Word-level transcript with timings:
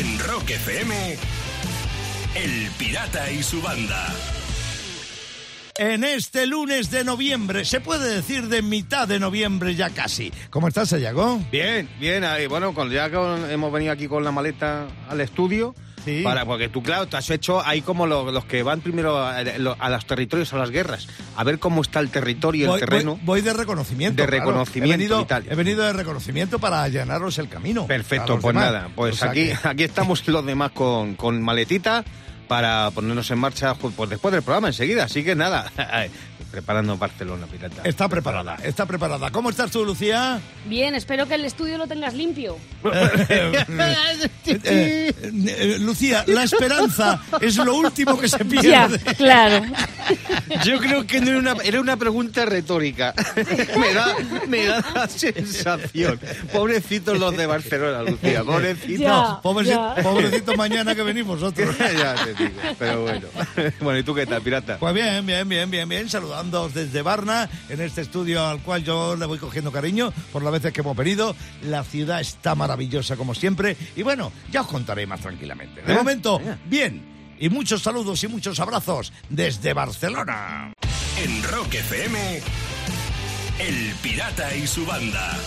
En 0.00 0.18
Rock 0.20 0.48
FM, 0.48 0.94
El 2.34 2.70
Pirata 2.78 3.30
y 3.30 3.42
su 3.42 3.60
banda. 3.60 4.06
En 5.76 6.04
este 6.04 6.46
lunes 6.46 6.90
de 6.90 7.04
noviembre, 7.04 7.66
se 7.66 7.82
puede 7.82 8.14
decir 8.14 8.48
de 8.48 8.62
mitad 8.62 9.06
de 9.06 9.20
noviembre 9.20 9.74
ya 9.74 9.90
casi. 9.90 10.32
¿Cómo 10.48 10.68
estás, 10.68 10.88
Sayago? 10.88 11.38
Bien, 11.52 11.86
bien. 11.98 12.24
ahí, 12.24 12.46
Bueno, 12.46 12.72
con, 12.72 12.88
ya 12.88 13.10
hemos 13.50 13.70
venido 13.70 13.92
aquí 13.92 14.08
con 14.08 14.24
la 14.24 14.32
maleta 14.32 14.86
al 15.06 15.20
estudio. 15.20 15.74
Sí. 16.04 16.22
Para, 16.22 16.44
porque 16.46 16.68
tú, 16.68 16.82
claro, 16.82 17.06
te 17.06 17.16
has 17.16 17.28
hecho 17.30 17.64
ahí 17.64 17.82
como 17.82 18.06
lo- 18.06 18.30
los 18.32 18.44
que 18.44 18.62
van 18.62 18.80
primero 18.80 19.18
a, 19.18 19.36
a 19.38 19.90
los 19.90 20.06
territorios, 20.06 20.52
a 20.52 20.56
las 20.58 20.70
guerras, 20.70 21.06
a 21.36 21.44
ver 21.44 21.58
cómo 21.58 21.82
está 21.82 22.00
el 22.00 22.08
territorio 22.10 22.60
y 22.60 22.64
el 22.64 22.70
Voy, 22.70 22.80
terreno. 22.80 23.12
voy- 23.16 23.20
voy 23.24 23.40
de 23.42 23.52
reconocimiento. 23.52 24.22
De 24.22 24.28
claro. 24.28 24.44
reconocimiento 24.46 24.94
He 24.94 24.96
venido, 24.96 25.20
y 25.20 25.24
tal. 25.26 25.44
he 25.50 25.54
venido 25.54 25.84
de 25.84 25.92
reconocimiento 25.92 26.58
para 26.58 26.82
allanaros 26.82 27.38
el 27.38 27.48
camino. 27.48 27.86
Perfecto, 27.86 28.38
pues 28.40 28.54
demás. 28.54 28.72
nada, 28.72 28.88
pues 28.94 29.14
O 29.14 29.18
sea 29.18 29.30
aquí, 29.30 29.46
que- 29.48 29.68
aquí 29.68 29.84
estamos 29.84 30.26
los 30.28 30.44
demás 30.46 30.70
con, 30.72 31.14
con 31.16 31.42
maletita 31.42 32.04
para 32.50 32.90
ponernos 32.90 33.30
en 33.30 33.38
marcha 33.38 33.74
pues 33.76 33.94
después 34.10 34.32
del 34.32 34.42
programa 34.42 34.66
enseguida. 34.66 35.04
Así 35.04 35.22
que 35.22 35.36
nada, 35.36 35.70
preparando 36.50 36.98
Barcelona, 36.98 37.46
pirata. 37.46 37.82
Está 37.84 38.08
preparada, 38.08 38.56
está 38.64 38.86
preparada. 38.86 39.30
¿Cómo 39.30 39.50
estás 39.50 39.70
tú, 39.70 39.84
Lucía? 39.84 40.40
Bien, 40.66 40.96
espero 40.96 41.28
que 41.28 41.36
el 41.36 41.44
estudio 41.44 41.78
lo 41.78 41.86
tengas 41.86 42.12
limpio. 42.14 42.56
Eh, 44.64 45.12
eh, 45.46 45.76
Lucía, 45.80 46.24
la 46.26 46.42
esperanza 46.42 47.20
es 47.40 47.56
lo 47.56 47.74
último 47.76 48.18
que 48.18 48.28
se 48.28 48.38
Ya, 48.38 48.44
pierde. 48.88 48.98
claro. 49.14 49.64
Yo 50.64 50.78
creo 50.78 51.06
que 51.06 51.20
no 51.20 51.30
era 51.30 51.38
una, 51.38 51.52
era 51.64 51.80
una 51.80 51.96
pregunta 51.96 52.44
retórica. 52.44 53.14
me, 53.78 53.94
da, 53.94 54.14
me 54.48 54.66
da 54.66 54.84
la 54.94 55.08
sensación. 55.08 56.20
Pobrecitos 56.52 57.18
los 57.18 57.36
de 57.36 57.46
Barcelona, 57.46 58.02
Lucía. 58.02 58.42
Pobrecitos. 58.44 58.98
Ya. 59.00 59.40
Pobrecito, 59.42 59.94
pobrecito 60.02 60.56
mañana 60.56 60.94
que 60.94 61.02
venimos 61.02 61.42
otros. 61.44 61.76
ya 61.78 62.14
te 62.24 62.34
digo, 62.34 62.60
pero 62.78 63.02
bueno. 63.02 63.26
Bueno, 63.80 63.98
¿y 63.98 64.02
tú 64.02 64.14
qué 64.14 64.26
tal, 64.26 64.42
pirata? 64.42 64.78
Pues 64.78 64.94
bien, 64.94 65.24
bien, 65.26 65.48
bien, 65.48 65.70
bien, 65.70 65.88
bien. 65.88 66.08
Saludándoos 66.08 66.74
desde 66.74 67.02
Varna, 67.02 67.48
en 67.68 67.80
este 67.80 68.00
estudio 68.02 68.46
al 68.46 68.60
cual 68.60 68.84
yo 68.84 69.16
le 69.16 69.26
voy 69.26 69.38
cogiendo 69.38 69.70
cariño 69.72 70.12
por 70.32 70.42
las 70.42 70.52
veces 70.52 70.72
que 70.72 70.80
hemos 70.80 70.96
venido. 70.96 71.34
La 71.62 71.84
ciudad 71.84 72.20
está 72.20 72.54
maravillosa 72.54 73.16
como 73.16 73.34
siempre. 73.34 73.76
Y 73.96 74.02
bueno, 74.02 74.32
ya 74.50 74.62
os 74.62 74.66
contaré 74.66 75.06
más 75.06 75.20
tranquilamente. 75.20 75.82
De 75.82 75.92
¿Eh? 75.92 75.96
momento, 75.96 76.40
Eh. 76.44 76.56
bien. 76.66 77.09
Y 77.40 77.48
muchos 77.48 77.82
saludos 77.82 78.22
y 78.22 78.28
muchos 78.28 78.60
abrazos 78.60 79.14
desde 79.30 79.72
Barcelona. 79.72 80.74
En 81.24 81.42
Rock 81.42 81.74
FM, 81.74 82.40
El 83.58 83.94
Pirata 84.02 84.54
y 84.54 84.66
su 84.66 84.84
banda. 84.84 85.38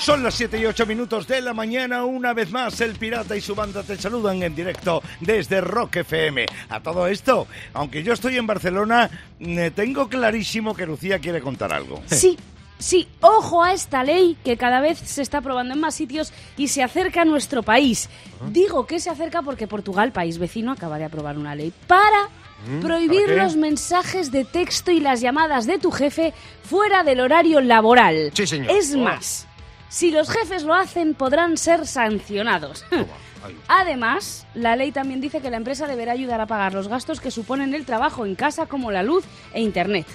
Son 0.00 0.22
las 0.22 0.34
7 0.36 0.58
y 0.58 0.64
8 0.64 0.86
minutos 0.86 1.28
de 1.28 1.42
la 1.42 1.52
mañana. 1.52 2.06
Una 2.06 2.32
vez 2.32 2.50
más, 2.50 2.80
el 2.80 2.96
pirata 2.96 3.36
y 3.36 3.42
su 3.42 3.54
banda 3.54 3.82
te 3.82 3.98
saludan 3.98 4.42
en 4.42 4.54
directo 4.54 5.02
desde 5.20 5.60
Rock 5.60 5.96
FM. 5.96 6.46
A 6.70 6.80
todo 6.80 7.06
esto, 7.06 7.46
aunque 7.74 8.02
yo 8.02 8.14
estoy 8.14 8.38
en 8.38 8.46
Barcelona, 8.46 9.10
eh, 9.40 9.70
tengo 9.74 10.08
clarísimo 10.08 10.74
que 10.74 10.86
Lucía 10.86 11.18
quiere 11.18 11.42
contar 11.42 11.74
algo. 11.74 12.02
Sí, 12.06 12.38
sí, 12.80 13.06
ojo 13.20 13.62
a 13.62 13.72
esta 13.72 14.02
ley 14.02 14.36
que 14.44 14.56
cada 14.56 14.80
vez 14.80 14.98
se 14.98 15.22
está 15.22 15.38
aprobando 15.38 15.74
en 15.74 15.80
más 15.80 15.94
sitios 15.94 16.32
y 16.56 16.66
se 16.66 16.82
acerca 16.82 17.22
a 17.22 17.24
nuestro 17.24 17.62
país. 17.62 18.08
Digo 18.48 18.86
que 18.86 18.98
se 18.98 19.10
acerca 19.10 19.42
porque 19.42 19.68
Portugal, 19.68 20.10
país 20.10 20.38
vecino, 20.38 20.72
acaba 20.72 20.98
de 20.98 21.04
aprobar 21.04 21.38
una 21.38 21.54
ley 21.54 21.72
para 21.86 22.28
prohibir 22.82 23.26
¿para 23.26 23.34
qué? 23.36 23.42
los 23.42 23.56
mensajes 23.56 24.32
de 24.32 24.44
texto 24.44 24.90
y 24.90 25.00
las 25.00 25.20
llamadas 25.20 25.66
de 25.66 25.78
tu 25.78 25.90
jefe 25.92 26.34
fuera 26.64 27.04
del 27.04 27.20
horario 27.20 27.60
laboral. 27.60 28.32
Sí, 28.34 28.46
señor. 28.46 28.70
Es 28.72 28.94
Oh. 28.94 28.98
más, 28.98 29.46
si 29.88 30.10
los 30.10 30.28
jefes 30.28 30.64
lo 30.64 30.74
hacen 30.74 31.14
podrán 31.14 31.56
ser 31.56 31.86
sancionados. 31.86 32.84
Además, 33.68 34.46
la 34.54 34.76
ley 34.76 34.92
también 34.92 35.20
dice 35.20 35.40
que 35.40 35.50
la 35.50 35.56
empresa 35.56 35.86
deberá 35.86 36.12
ayudar 36.12 36.40
a 36.40 36.46
pagar 36.46 36.74
los 36.74 36.88
gastos 36.88 37.20
que 37.20 37.30
suponen 37.30 37.74
el 37.74 37.86
trabajo 37.86 38.26
en 38.26 38.34
casa 38.34 38.66
como 38.66 38.90
la 38.90 39.02
luz 39.02 39.24
e 39.54 39.62
internet. 39.62 40.06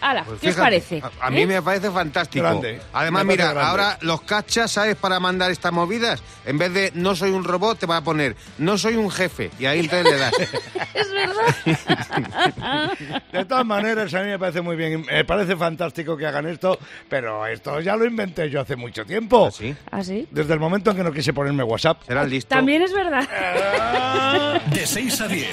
Hala, 0.00 0.24
Pues 0.24 0.40
¿qué 0.40 0.48
os 0.48 0.54
fíjate, 0.54 0.62
parece? 0.62 1.02
A, 1.20 1.26
a 1.26 1.30
mí 1.30 1.40
¿Eh? 1.42 1.46
me 1.46 1.62
parece 1.62 1.90
fantástico. 1.90 2.44
Grande. 2.44 2.80
Además, 2.92 3.24
Me 3.24 3.32
mira, 3.32 3.44
grande. 3.52 3.62
ahora 3.70 3.98
los 4.02 4.22
cachas, 4.22 4.70
¿sabes? 4.70 4.96
Para 4.96 5.18
mandar 5.20 5.50
estas 5.50 5.72
movidas, 5.72 6.22
en 6.44 6.58
vez 6.58 6.72
de 6.72 6.92
no 6.94 7.16
soy 7.16 7.30
un 7.30 7.44
robot, 7.44 7.78
te 7.78 7.86
va 7.86 7.96
a 7.98 8.04
poner 8.04 8.36
no 8.58 8.76
soy 8.78 8.94
un 8.96 9.10
jefe. 9.10 9.50
Y 9.58 9.66
ahí 9.66 9.80
entonces 9.80 10.12
le 10.12 10.18
das. 10.18 10.32
Es 10.94 11.10
verdad. 11.12 12.92
De 13.32 13.44
todas 13.44 13.66
maneras, 13.66 14.12
a 14.14 14.20
mí 14.22 14.28
me 14.28 14.38
parece 14.38 14.60
muy 14.62 14.76
bien, 14.76 15.04
me 15.04 15.24
parece 15.24 15.56
fantástico 15.56 16.16
que 16.16 16.26
hagan 16.26 16.46
esto, 16.46 16.78
pero 17.08 17.46
esto 17.46 17.80
ya 17.80 17.96
lo 17.96 18.04
inventé 18.06 18.48
yo 18.48 18.60
hace 18.60 18.76
mucho 18.76 19.04
tiempo. 19.04 19.50
¿Sí? 19.50 19.74
¿Ah, 19.90 20.02
sí? 20.02 20.26
Desde 20.30 20.54
el 20.54 20.60
momento 20.60 20.90
en 20.90 20.96
que 20.96 21.04
no 21.04 21.12
quise 21.12 21.32
ponerme 21.32 21.62
WhatsApp. 21.64 22.02
Serás 22.06 22.28
listo. 22.28 22.48
También 22.54 22.82
es 22.82 22.92
verdad. 22.94 24.62
De 24.66 24.86
6 24.86 25.20
a 25.20 25.28
10. 25.28 25.48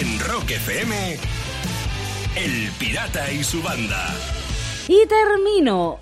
En 0.00 0.18
Rock 0.20 0.50
FM, 0.50 1.16
El 2.36 2.70
Pirata 2.78 3.30
y 3.32 3.44
su 3.44 3.62
banda. 3.62 4.12
Y 4.88 5.06
termino. 5.06 6.00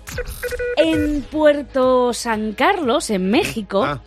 En 0.77 1.21
Puerto 1.23 2.13
San 2.13 2.53
Carlos, 2.53 3.09
en 3.09 3.29
México, 3.29 3.83
Ah, 3.83 4.01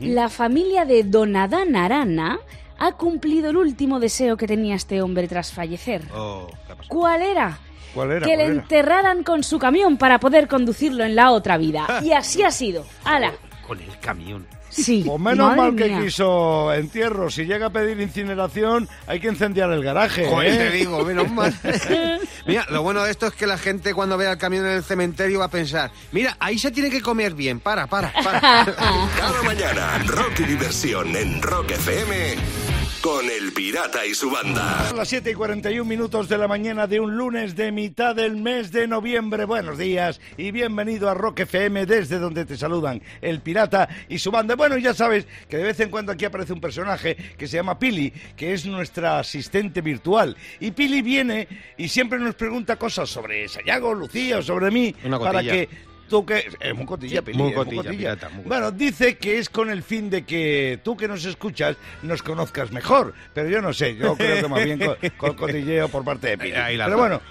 la 0.00 0.28
familia 0.28 0.84
de 0.84 1.02
Don 1.04 1.36
Adán 1.36 1.76
Arana 1.76 2.38
ha 2.78 2.92
cumplido 2.92 3.50
el 3.50 3.56
último 3.56 4.00
deseo 4.00 4.36
que 4.36 4.46
tenía 4.46 4.74
este 4.76 5.02
hombre 5.02 5.28
tras 5.28 5.52
fallecer. 5.52 6.02
oh. 6.14 6.48
¿Cuál 6.88 7.22
era? 7.22 7.58
¿Cuál 7.94 8.12
era? 8.12 8.26
que 8.26 8.36
le 8.36 8.46
enterraran 8.46 9.22
con 9.22 9.42
su 9.44 9.58
camión 9.58 9.98
para 9.98 10.18
poder 10.18 10.48
conducirlo 10.48 11.04
en 11.04 11.14
la 11.14 11.30
otra 11.30 11.58
vida. 11.58 12.00
Y 12.02 12.12
así 12.12 12.42
ha 12.42 12.50
sido. 12.50 12.86
¡Hala! 13.04 13.32
Con 13.66 13.78
el 13.80 13.98
camión. 14.00 14.46
Sí. 14.72 15.04
Pues 15.06 15.20
menos 15.20 15.48
madre 15.48 15.60
mal 15.60 15.76
que 15.76 15.84
mía. 15.88 16.00
quiso 16.02 16.72
entierro. 16.72 17.30
Si 17.30 17.44
llega 17.44 17.66
a 17.66 17.70
pedir 17.70 18.00
incineración, 18.00 18.88
hay 19.06 19.20
que 19.20 19.28
incendiar 19.28 19.70
el 19.70 19.82
garaje. 19.84 20.26
Joder, 20.26 20.52
¿eh? 20.52 20.56
te 20.56 20.70
digo, 20.70 21.04
menos 21.04 21.30
mal. 21.30 21.54
mira, 22.46 22.66
lo 22.70 22.82
bueno 22.82 23.04
de 23.04 23.10
esto 23.10 23.26
es 23.26 23.34
que 23.34 23.46
la 23.46 23.58
gente 23.58 23.92
cuando 23.94 24.16
vea 24.16 24.32
el 24.32 24.38
camión 24.38 24.64
en 24.64 24.72
el 24.72 24.82
cementerio 24.82 25.40
va 25.40 25.46
a 25.46 25.50
pensar, 25.50 25.90
mira, 26.12 26.36
ahí 26.40 26.58
se 26.58 26.70
tiene 26.70 26.90
que 26.90 27.02
comer 27.02 27.34
bien, 27.34 27.60
para, 27.60 27.86
para, 27.86 28.12
para. 28.24 28.40
Cada 29.18 29.42
mañana, 29.44 29.98
rock 30.06 30.40
y 30.40 30.44
diversión 30.44 31.14
en 31.16 31.40
Rock 31.42 31.72
FM 31.72 32.61
con 33.02 33.28
El 33.28 33.52
Pirata 33.52 34.06
y 34.06 34.14
su 34.14 34.30
banda. 34.30 34.86
Son 34.88 34.96
las 34.96 35.08
7 35.08 35.32
y 35.32 35.34
41 35.34 35.84
minutos 35.84 36.28
de 36.28 36.38
la 36.38 36.46
mañana 36.46 36.86
de 36.86 37.00
un 37.00 37.16
lunes 37.16 37.56
de 37.56 37.72
mitad 37.72 38.14
del 38.14 38.36
mes 38.36 38.70
de 38.70 38.86
noviembre. 38.86 39.44
Buenos 39.44 39.76
días 39.76 40.20
y 40.36 40.52
bienvenido 40.52 41.10
a 41.10 41.14
Rock 41.14 41.40
FM 41.40 41.84
desde 41.84 42.20
donde 42.20 42.44
te 42.44 42.56
saludan 42.56 43.02
el 43.20 43.40
pirata 43.40 43.88
y 44.08 44.18
su 44.18 44.30
banda. 44.30 44.54
Bueno, 44.54 44.78
ya 44.78 44.94
sabes 44.94 45.26
que 45.48 45.56
de 45.56 45.64
vez 45.64 45.80
en 45.80 45.90
cuando 45.90 46.12
aquí 46.12 46.24
aparece 46.24 46.52
un 46.52 46.60
personaje 46.60 47.16
que 47.36 47.48
se 47.48 47.56
llama 47.56 47.78
Pili, 47.78 48.12
que 48.36 48.52
es 48.52 48.66
nuestra 48.66 49.18
asistente 49.18 49.80
virtual. 49.80 50.36
Y 50.60 50.70
Pili 50.70 51.02
viene 51.02 51.48
y 51.76 51.88
siempre 51.88 52.20
nos 52.20 52.36
pregunta 52.36 52.76
cosas 52.76 53.10
sobre 53.10 53.48
Sayago, 53.48 53.94
Lucía 53.94 54.38
o 54.38 54.42
sobre 54.42 54.70
mí 54.70 54.94
Una 55.04 55.18
para 55.18 55.42
que 55.42 55.68
tú 56.12 56.26
que 56.26 56.46
es 56.60 56.74
muy 56.74 56.84
cotilla, 56.84 57.20
Sí, 57.20 57.24
Pili, 57.24 57.38
muy 57.38 57.48
es 57.52 57.56
muy 57.56 57.64
cotilla, 57.64 57.82
cotilla. 57.84 57.98
pirata, 57.98 58.28
muy 58.28 58.44
Bueno, 58.44 58.70
dice 58.70 59.16
que 59.16 59.38
es 59.38 59.48
con 59.48 59.70
el 59.70 59.82
fin 59.82 60.10
de 60.10 60.26
que 60.26 60.78
tú 60.84 60.94
que 60.94 61.08
nos 61.08 61.24
escuchas 61.24 61.78
nos 62.02 62.22
conozcas 62.22 62.70
mejor, 62.70 63.14
pero 63.32 63.48
yo 63.48 63.62
no 63.62 63.72
sé, 63.72 63.96
yo 63.96 64.14
creo 64.14 64.42
que 64.42 64.48
más 64.48 64.62
bien 64.62 64.78
con, 64.78 64.96
con 65.16 65.34
cotilleo 65.34 65.88
por 65.88 66.04
parte 66.04 66.28
de 66.28 66.36
Pili. 66.36 66.52
Ahí 66.52 66.76
Pero 66.76 66.98
bueno, 66.98 67.22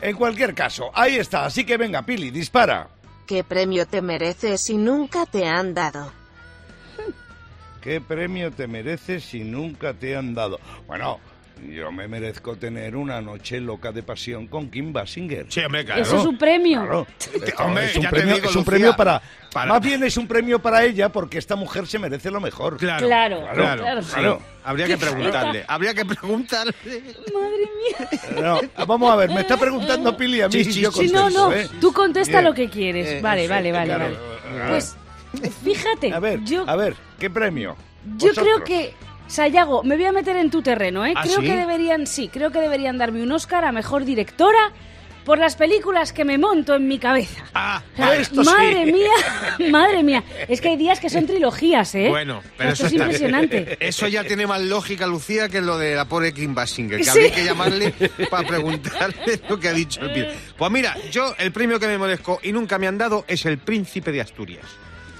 en 0.00 0.14
cualquier 0.14 0.54
caso, 0.54 0.92
ahí 0.94 1.16
está, 1.16 1.46
así 1.46 1.64
que 1.64 1.76
venga, 1.76 2.02
Pili, 2.02 2.30
dispara. 2.30 2.88
¿Qué 3.26 3.42
premio 3.42 3.86
te 3.88 4.02
mereces 4.02 4.60
si 4.60 4.76
nunca 4.76 5.26
te 5.26 5.44
han 5.44 5.74
dado? 5.74 6.12
¿Qué 7.80 8.00
premio 8.00 8.52
te 8.52 8.68
mereces 8.68 9.24
si 9.24 9.40
nunca 9.40 9.94
te 9.94 10.16
han 10.16 10.32
dado? 10.32 10.60
Bueno, 10.86 11.18
yo 11.70 11.90
me 11.92 12.08
merezco 12.08 12.56
tener 12.56 12.96
una 12.96 13.20
noche 13.20 13.60
loca 13.60 13.92
de 13.92 14.02
pasión 14.02 14.46
con 14.46 14.70
Kim 14.70 14.92
Basinger. 14.92 15.46
Sí, 15.48 15.60
hombre, 15.60 15.84
claro. 15.84 16.02
Eso 16.02 16.18
es 16.18 16.24
un 16.26 16.38
premio. 16.38 16.80
Claro. 16.82 17.06
Esto 17.44 17.62
Hombre, 17.64 17.84
es 17.86 17.96
un 17.96 18.02
ya 18.02 18.10
te 18.10 18.16
premio, 18.16 18.34
digo, 18.34 18.48
es 18.48 18.56
un 18.56 18.60
Lucía, 18.60 18.70
premio 18.72 18.96
para, 18.96 19.22
para- 19.52 19.72
Más 19.72 19.82
bien 19.82 20.02
es 20.04 20.16
un 20.16 20.26
premio 20.26 20.58
para 20.60 20.84
ella 20.84 21.08
porque 21.10 21.38
esta 21.38 21.56
mujer 21.56 21.86
se 21.86 21.98
merece 21.98 22.30
lo 22.30 22.40
mejor. 22.40 22.76
Claro, 22.76 23.06
Claro, 23.06 23.40
claro, 23.54 23.82
claro. 23.82 24.02
sí. 24.02 24.12
Claro. 24.14 24.42
Habría 24.64 24.86
que 24.86 24.98
preguntarle, 24.98 25.64
habría 25.68 25.94
que 25.94 26.04
preguntarle. 26.04 26.74
Madre 26.84 27.68
mía. 27.78 28.42
No, 28.76 28.86
vamos 28.86 29.10
a 29.10 29.16
ver, 29.16 29.30
me 29.30 29.40
está 29.40 29.56
preguntando 29.56 30.16
Pili 30.16 30.40
a 30.42 30.48
mí. 30.48 30.52
Sí, 30.64 30.72
sí, 30.72 30.80
yo. 30.80 30.92
Sí, 30.92 31.08
no, 31.08 31.22
contesto, 31.22 31.48
no. 31.48 31.54
¿eh? 31.54 31.68
Tú 31.80 31.92
contesta 31.92 32.32
Bien. 32.38 32.44
lo 32.44 32.54
que 32.54 32.68
quieres. 32.68 33.08
Eh, 33.08 33.20
vale, 33.22 33.48
vale, 33.48 33.72
vale, 33.72 33.94
claro. 33.94 34.04
vale. 34.54 34.68
Pues, 34.70 34.96
fíjate. 35.64 36.12
A 36.12 36.20
ver, 36.20 36.42
yo, 36.44 36.64
a 36.68 36.76
ver, 36.76 36.94
¿qué 37.18 37.30
premio? 37.30 37.76
yo 38.16 38.28
Vosotros. 38.28 38.44
creo 38.44 38.64
que. 38.64 38.94
Sayago, 39.28 39.82
me 39.84 39.96
voy 39.96 40.06
a 40.06 40.12
meter 40.12 40.36
en 40.36 40.50
tu 40.50 40.62
terreno, 40.62 41.04
¿eh? 41.06 41.12
¿Ah, 41.14 41.22
creo 41.22 41.36
sí? 41.40 41.42
que 41.46 41.56
deberían, 41.56 42.06
sí, 42.06 42.28
creo 42.32 42.50
que 42.50 42.60
deberían 42.60 42.98
darme 42.98 43.22
un 43.22 43.30
Oscar 43.32 43.64
a 43.64 43.72
mejor 43.72 44.04
directora 44.04 44.72
por 45.24 45.38
las 45.38 45.56
películas 45.56 46.14
que 46.14 46.24
me 46.24 46.38
monto 46.38 46.74
en 46.74 46.88
mi 46.88 46.98
cabeza. 46.98 47.44
Ah, 47.52 47.82
O 47.92 47.96
sea, 47.98 48.16
esto 48.16 48.42
sí. 48.42 48.48
madre 48.50 48.86
mía, 48.86 49.10
madre 49.70 50.02
mía. 50.02 50.24
Es 50.48 50.62
que 50.62 50.68
hay 50.70 50.78
días 50.78 50.98
que 51.00 51.10
son 51.10 51.26
trilogías, 51.26 51.94
¿eh? 51.94 52.08
Bueno, 52.08 52.40
pero 52.56 52.70
Esto 52.70 52.86
eso 52.86 52.86
es 52.86 52.92
está- 52.94 53.04
impresionante. 53.04 53.76
Eso 53.86 54.08
ya 54.08 54.24
tiene 54.24 54.46
más 54.46 54.62
lógica, 54.62 55.06
Lucía, 55.06 55.50
que 55.50 55.60
lo 55.60 55.76
de 55.76 55.94
la 55.94 56.06
pobre 56.06 56.32
Kim 56.32 56.54
Basinger, 56.54 56.96
que 56.96 57.04
Sí. 57.04 57.10
habría 57.10 57.30
que 57.34 57.44
llamarle 57.44 57.92
para 58.30 58.48
preguntarle 58.48 59.42
lo 59.50 59.60
que 59.60 59.68
ha 59.68 59.74
dicho 59.74 60.00
el. 60.00 60.28
Pues 60.56 60.70
mira, 60.70 60.96
yo 61.10 61.34
el 61.38 61.52
premio 61.52 61.78
que 61.78 61.86
me 61.88 61.98
merezco 61.98 62.40
y 62.42 62.50
nunca 62.52 62.78
me 62.78 62.86
han 62.86 62.96
dado 62.96 63.26
es 63.28 63.44
el 63.44 63.58
Príncipe 63.58 64.10
de 64.10 64.22
Asturias. 64.22 64.64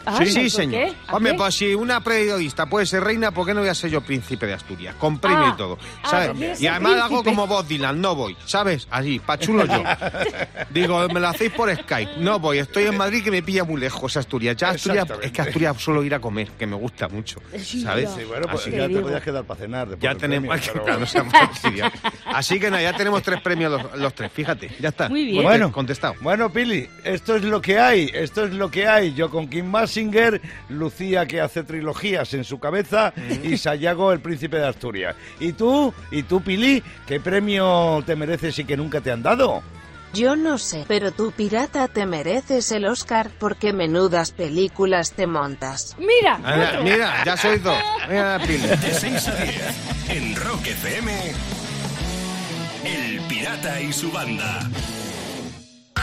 Ah, 0.09 0.25
sí, 0.25 0.41
¿por 0.41 0.51
señor. 0.51 0.71
qué? 0.87 0.95
¿A 1.07 1.17
Hombre, 1.17 1.33
qué? 1.33 1.39
pues 1.39 1.55
si 1.55 1.75
una 1.75 2.03
periodista 2.03 2.67
puede 2.67 2.87
ser 2.87 3.03
reina, 3.05 3.31
¿por 3.31 3.47
qué 3.47 3.55
no 3.55 3.61
voy 3.61 3.69
a 3.69 3.75
ser 3.75 3.91
yo 3.91 4.01
príncipe 4.01 4.47
de 4.47 4.55
Asturias? 4.55 4.95
Con 4.97 5.19
premio 5.19 5.39
Ah, 5.47 5.53
y 5.55 5.57
todo. 5.57 5.79
ah, 6.03 6.09
¿Sabes? 6.11 6.31
¿quieres 6.33 6.61
y 6.61 6.67
además 6.67 6.93
hago 6.95 7.07
príncipe? 7.23 7.31
como 7.31 7.47
vos, 7.47 7.69
Dylan, 7.69 8.01
no 8.01 8.15
voy. 8.15 8.37
¿Sabes? 8.45 8.87
Así, 8.91 9.19
pa' 9.19 9.39
chulo 9.39 9.65
yo. 9.67 9.83
Digo, 10.71 11.09
me 11.09 11.21
lo 11.21 11.29
hacéis 11.29 11.53
por 11.53 11.75
Skype. 11.75 12.13
No 12.19 12.39
voy, 12.39 12.59
estoy 12.59 12.85
en 12.85 12.97
Madrid 12.97 13.23
que 13.23 13.31
me 13.31 13.43
pilla 13.43 13.65
muy 13.65 13.81
lejos 13.81 14.17
Asturias. 14.17 14.57
Ya 14.57 14.71
Asturias, 14.71 15.07
es 15.23 15.33
que 15.33 15.43
Asturias 15.43 15.77
suelo 15.81 16.03
ir 16.05 16.15
a 16.15 16.21
comer, 16.21 16.49
que 16.59 16.67
me 16.67 16.77
gusta 16.77 17.09
mucho. 17.09 17.41
Sí, 17.59 17.83
¿Sabes? 17.83 18.11
ya. 18.11 18.17
Sí, 18.17 18.25
bueno, 18.25 18.47
pues 18.51 18.63
Así 18.63 18.71
ya 18.73 18.89
que 18.89 18.95
te 18.95 19.01
podías 19.01 19.23
quedar 19.23 19.45
para 19.45 19.61
cenar. 19.61 19.89
Ya 20.01 20.15
tenemos, 20.15 20.49
premio, 20.51 20.73
pero 20.73 20.85
claro, 20.85 21.01
no 21.01 21.07
bueno. 21.07 21.07
seamos 21.07 21.33
fastidiados. 21.33 21.93
Así 22.27 22.59
que 22.61 22.71
nada, 22.71 22.83
ya 22.83 22.93
tenemos 22.97 23.23
tres 23.23 23.41
premios 23.41 23.71
los, 23.73 23.99
los 23.99 24.15
tres, 24.15 24.31
fíjate, 24.33 24.71
ya 24.81 24.89
está. 24.91 25.09
Muy 25.09 25.25
bien. 25.25 25.43
Bueno, 25.43 25.73
contestado. 25.73 26.15
Bueno, 26.21 26.51
Pili, 26.53 26.89
esto 27.05 27.37
es 27.37 27.43
lo 27.45 27.61
que 27.61 27.79
hay, 27.79 28.11
esto 28.13 28.45
es 28.45 28.53
lo 28.55 28.71
que 28.71 28.87
hay. 28.87 29.15
Yo 29.15 29.31
con 29.31 29.49
Kim 29.49 29.67
Basinger, 29.99 30.41
Lucía 30.69 31.27
que 31.27 31.41
hace 31.41 31.65
trilogías 31.65 32.33
en 32.35 32.45
su 32.45 32.59
cabeza 32.61 33.13
y 33.43 33.57
Sayago 33.57 34.13
el 34.13 34.21
príncipe 34.21 34.59
de 34.59 34.67
Asturias. 34.69 35.17
¿Y 35.41 35.53
tú? 35.55 35.93
¿Y 36.13 36.23
tú, 36.23 36.41
Pili? 36.41 36.83
¿Qué 37.07 37.19
premio 37.21 38.03
te 38.07 38.15
mereces 38.15 38.59
y 38.61 38.65
que 38.65 38.77
nunca 38.77 39.01
te 39.01 39.11
han 39.11 39.23
dado? 39.23 39.63
Yo 40.15 40.37
no 40.37 40.57
sé, 40.57 40.85
pero 40.89 41.11
tú 41.13 41.33
pirata 41.33 41.87
te 41.89 42.07
mereces 42.07 42.71
el 42.73 42.87
Oscar 42.87 43.31
porque 43.39 43.73
menudas 43.75 44.31
películas 44.31 45.13
te 45.13 45.27
montas. 45.27 45.97
Mira, 45.99 46.39
Mira, 46.39 46.69
otro. 46.71 46.83
mira, 46.85 47.25
ya 47.25 47.37
sois 47.37 47.63
dos. 47.63 47.77
Mira, 48.09 48.39
Pili. 48.47 48.59
De 48.69 48.95
6 48.95 49.29
a 49.29 49.35
10 49.35 49.63
en 50.11 50.37
Rock 50.37 50.67
FM. 50.67 51.13
El 52.85 53.21
Pirata 53.29 53.81
y 53.83 53.93
su 53.93 54.11
banda. 54.11 54.61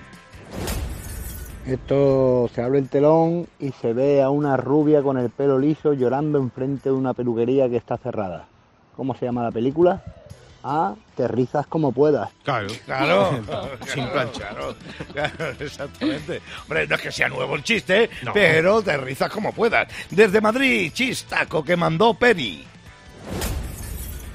Esto 1.73 2.49
se 2.55 2.61
abre 2.63 2.79
el 2.79 2.89
telón 2.89 3.47
y 3.59 3.71
se 3.73 3.93
ve 3.93 4.21
a 4.23 4.29
una 4.29 4.57
rubia 4.57 5.01
con 5.03 5.17
el 5.17 5.29
pelo 5.29 5.59
liso 5.59 5.93
llorando 5.93 6.39
enfrente 6.39 6.89
de 6.89 6.95
una 6.95 7.13
peluquería 7.13 7.69
que 7.69 7.77
está 7.77 7.97
cerrada. 7.97 8.47
¿Cómo 8.95 9.15
se 9.15 9.25
llama 9.25 9.43
la 9.43 9.51
película? 9.51 10.01
Ah, 10.63 10.95
te 11.15 11.27
rizas 11.27 11.67
como 11.67 11.91
puedas. 11.91 12.31
Claro. 12.43 12.67
Claro, 12.85 13.29
Sin 13.87 14.07
plancha. 14.07 14.49
Claro, 14.49 14.75
claro, 15.13 15.53
exactamente. 15.59 16.41
Hombre, 16.63 16.87
no 16.87 16.95
es 16.95 17.01
que 17.01 17.11
sea 17.11 17.29
nuevo 17.29 17.55
el 17.55 17.63
chiste, 17.63 18.09
No. 18.25 18.33
pero 18.33 18.81
te 18.81 18.97
rizas 18.97 19.31
como 19.31 19.53
puedas. 19.53 19.87
Desde 20.09 20.41
Madrid, 20.41 20.91
chistaco 20.91 21.63
que 21.63 21.77
mandó 21.77 22.13
Peri. 22.15 22.65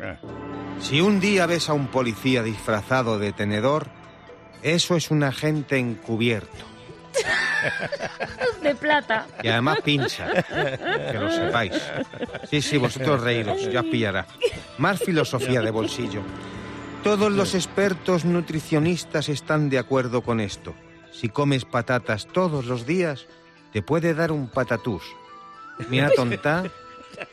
Eh. 0.00 0.18
Si 0.82 1.00
un 1.00 1.18
día 1.18 1.46
ves 1.46 1.70
a 1.70 1.72
un 1.72 1.86
policía 1.86 2.42
disfrazado 2.42 3.18
de 3.18 3.32
tenedor, 3.32 3.88
eso 4.62 4.96
es 4.96 5.10
un 5.10 5.22
agente 5.22 5.78
encubierto. 5.78 6.64
de 8.62 8.74
plata. 8.74 9.26
Y 9.42 9.48
además 9.48 9.78
pincha. 9.84 10.42
Que 10.42 11.18
lo 11.18 11.30
sepáis. 11.30 11.72
Sí, 12.50 12.62
sí, 12.62 12.76
vosotros 12.76 13.20
reíros, 13.20 13.70
ya 13.70 13.82
pillará. 13.82 14.26
Más 14.78 15.00
filosofía 15.00 15.60
de 15.60 15.70
bolsillo. 15.70 16.22
Todos 17.02 17.32
los 17.32 17.54
expertos 17.54 18.24
nutricionistas 18.24 19.28
están 19.28 19.70
de 19.70 19.78
acuerdo 19.78 20.22
con 20.22 20.40
esto. 20.40 20.74
Si 21.12 21.28
comes 21.28 21.64
patatas 21.64 22.26
todos 22.26 22.66
los 22.66 22.86
días, 22.86 23.26
te 23.72 23.82
puede 23.82 24.14
dar 24.14 24.32
un 24.32 24.48
patatús. 24.48 25.02
Mira, 25.88 26.10
tonta, 26.10 26.64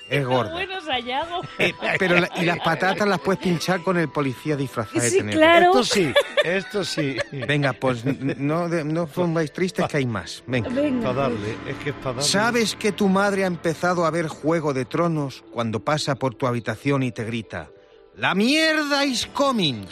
es 0.09 0.25
gorda. 0.25 0.51
Bueno, 0.51 0.81
Sayago. 0.81 1.41
Eh, 1.59 1.73
pero 1.99 2.19
la- 2.19 2.29
y 2.35 2.45
las 2.45 2.59
patatas 2.59 3.07
las 3.07 3.19
puedes 3.19 3.41
pinchar 3.41 3.81
con 3.81 3.97
el 3.97 4.09
policía 4.09 4.55
disfrazado 4.55 4.99
de 5.01 5.09
Sí, 5.09 5.19
claro. 5.23 5.65
Esto 5.79 5.83
sí, 5.83 6.13
esto 6.43 6.83
sí. 6.83 7.17
Venga, 7.31 7.73
pues 7.73 8.05
n- 8.05 8.35
no, 8.37 8.67
de- 8.69 8.83
no 8.83 9.07
pongáis 9.07 9.51
tristes 9.51 9.87
que 9.87 9.97
hay 9.97 10.05
más. 10.05 10.43
Venga. 10.47 10.69
Venga. 10.69 11.07
Para 11.07 11.21
darle, 11.29 11.57
es 11.67 11.75
que 11.83 11.89
es 11.89 11.95
para 11.95 12.09
darle. 12.15 12.23
¿Sabes 12.23 12.75
que 12.75 12.91
tu 12.91 13.09
madre 13.09 13.43
ha 13.43 13.47
empezado 13.47 14.05
a 14.05 14.11
ver 14.11 14.27
Juego 14.27 14.73
de 14.73 14.85
Tronos 14.85 15.43
cuando 15.51 15.79
pasa 15.79 16.15
por 16.15 16.35
tu 16.35 16.47
habitación 16.47 17.03
y 17.03 17.11
te 17.11 17.23
grita? 17.23 17.69
¡La 18.17 18.33
mierda 18.33 19.03
is 19.05 19.25
coming! 19.33 19.83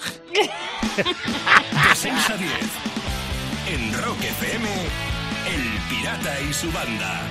De 0.96 1.96
6 1.96 2.30
a 2.30 2.38
10. 2.38 2.52
En 3.74 3.94
Rock 4.04 4.20
FM. 4.24 4.68
El 5.48 5.80
Pirata 5.90 6.40
y 6.42 6.54
su 6.54 6.72
banda. 6.72 7.22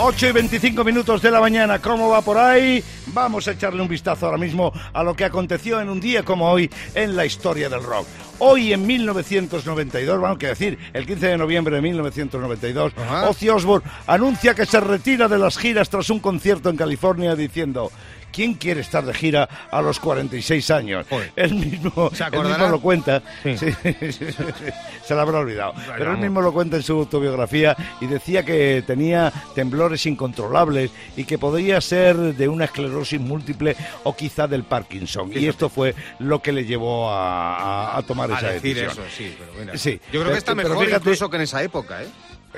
8 0.00 0.28
y 0.28 0.32
25 0.32 0.84
minutos 0.84 1.20
de 1.20 1.30
la 1.30 1.40
mañana, 1.40 1.80
¿cómo 1.80 2.08
va 2.08 2.22
por 2.22 2.38
ahí? 2.38 2.82
Vamos 3.08 3.48
a 3.48 3.52
echarle 3.52 3.82
un 3.82 3.88
vistazo 3.88 4.26
ahora 4.26 4.38
mismo 4.38 4.72
a 4.92 5.02
lo 5.02 5.14
que 5.14 5.24
aconteció 5.24 5.80
en 5.80 5.88
un 5.88 5.98
día 5.98 6.22
como 6.22 6.48
hoy 6.48 6.70
en 6.94 7.16
la 7.16 7.26
historia 7.26 7.68
del 7.68 7.82
rock. 7.82 8.06
Hoy 8.38 8.72
en 8.72 8.86
1992, 8.86 10.20
vamos 10.20 10.38
a 10.44 10.46
decir, 10.46 10.78
el 10.92 11.04
15 11.04 11.26
de 11.26 11.36
noviembre 11.36 11.74
de 11.74 11.82
1992, 11.82 12.92
Ajá. 12.96 13.28
Ozzy 13.28 13.48
Osbourne 13.48 13.90
anuncia 14.06 14.54
que 14.54 14.66
se 14.66 14.78
retira 14.78 15.26
de 15.26 15.38
las 15.38 15.58
giras 15.58 15.90
tras 15.90 16.08
un 16.10 16.20
concierto 16.20 16.70
en 16.70 16.76
California 16.76 17.34
diciendo... 17.34 17.90
¿Quién 18.32 18.54
quiere 18.54 18.80
estar 18.82 19.04
de 19.04 19.12
gira 19.14 19.48
a 19.70 19.82
los 19.82 19.98
46 20.00 20.70
años? 20.70 21.06
Él 21.36 21.54
mismo, 21.54 22.10
¿Se 22.14 22.24
él 22.24 22.42
mismo 22.44 22.68
lo 22.68 22.80
cuenta. 22.80 23.22
Sí. 23.42 23.56
Sí, 23.56 23.66
se 25.04 25.14
lo 25.14 25.20
habrá 25.20 25.38
olvidado. 25.38 25.74
Pero 25.86 25.94
él 25.96 26.04
vamos. 26.06 26.20
mismo 26.20 26.40
lo 26.42 26.52
cuenta 26.52 26.76
en 26.76 26.82
su 26.82 26.92
autobiografía 26.92 27.76
y 28.00 28.06
decía 28.06 28.44
que 28.44 28.82
tenía 28.86 29.32
temblores 29.54 30.06
incontrolables 30.06 30.90
y 31.16 31.24
que 31.24 31.38
podría 31.38 31.80
ser 31.80 32.16
de 32.16 32.48
una 32.48 32.66
esclerosis 32.66 33.20
múltiple 33.20 33.76
o 34.04 34.14
quizá 34.14 34.46
del 34.46 34.64
Parkinson. 34.64 35.30
Y 35.34 35.46
esto 35.46 35.68
fue 35.68 35.94
lo 36.18 36.40
que 36.42 36.52
le 36.52 36.64
llevó 36.64 37.10
a, 37.10 37.56
a- 37.56 37.98
a 37.98 38.02
tomar 38.02 38.30
A 38.32 38.38
esa 38.38 38.48
decir 38.50 38.76
decisión. 38.76 39.04
eso, 39.06 39.14
sí, 39.16 39.34
pero 39.38 39.52
mira. 39.58 39.76
Sí, 39.78 40.00
Yo 40.06 40.10
creo 40.10 40.22
pero- 40.22 40.32
que 40.32 40.38
está 40.38 40.54
pero 40.54 40.68
mejor 40.68 40.84
fíjate- 40.86 41.00
incluso 41.02 41.30
que 41.30 41.36
en 41.36 41.42
esa 41.42 41.62
época, 41.62 42.02
¿eh? 42.02 42.08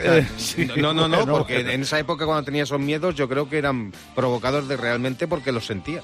Eh, 0.02 0.26
sí, 0.37 0.66
no, 0.76 0.92
no, 0.92 1.09
no, 1.09 1.26
porque 1.26 1.61
en 1.61 1.83
esa 1.83 1.99
época 1.99 2.25
cuando 2.25 2.45
tenía 2.45 2.62
esos 2.62 2.80
miedos 2.80 3.14
yo 3.14 3.28
creo 3.28 3.49
que 3.49 3.59
eran 3.59 3.92
provocados 4.14 4.69
de 4.69 4.76
realmente 4.76 5.28
porque 5.28 5.52
los 5.52 5.66
sentía. 5.66 6.02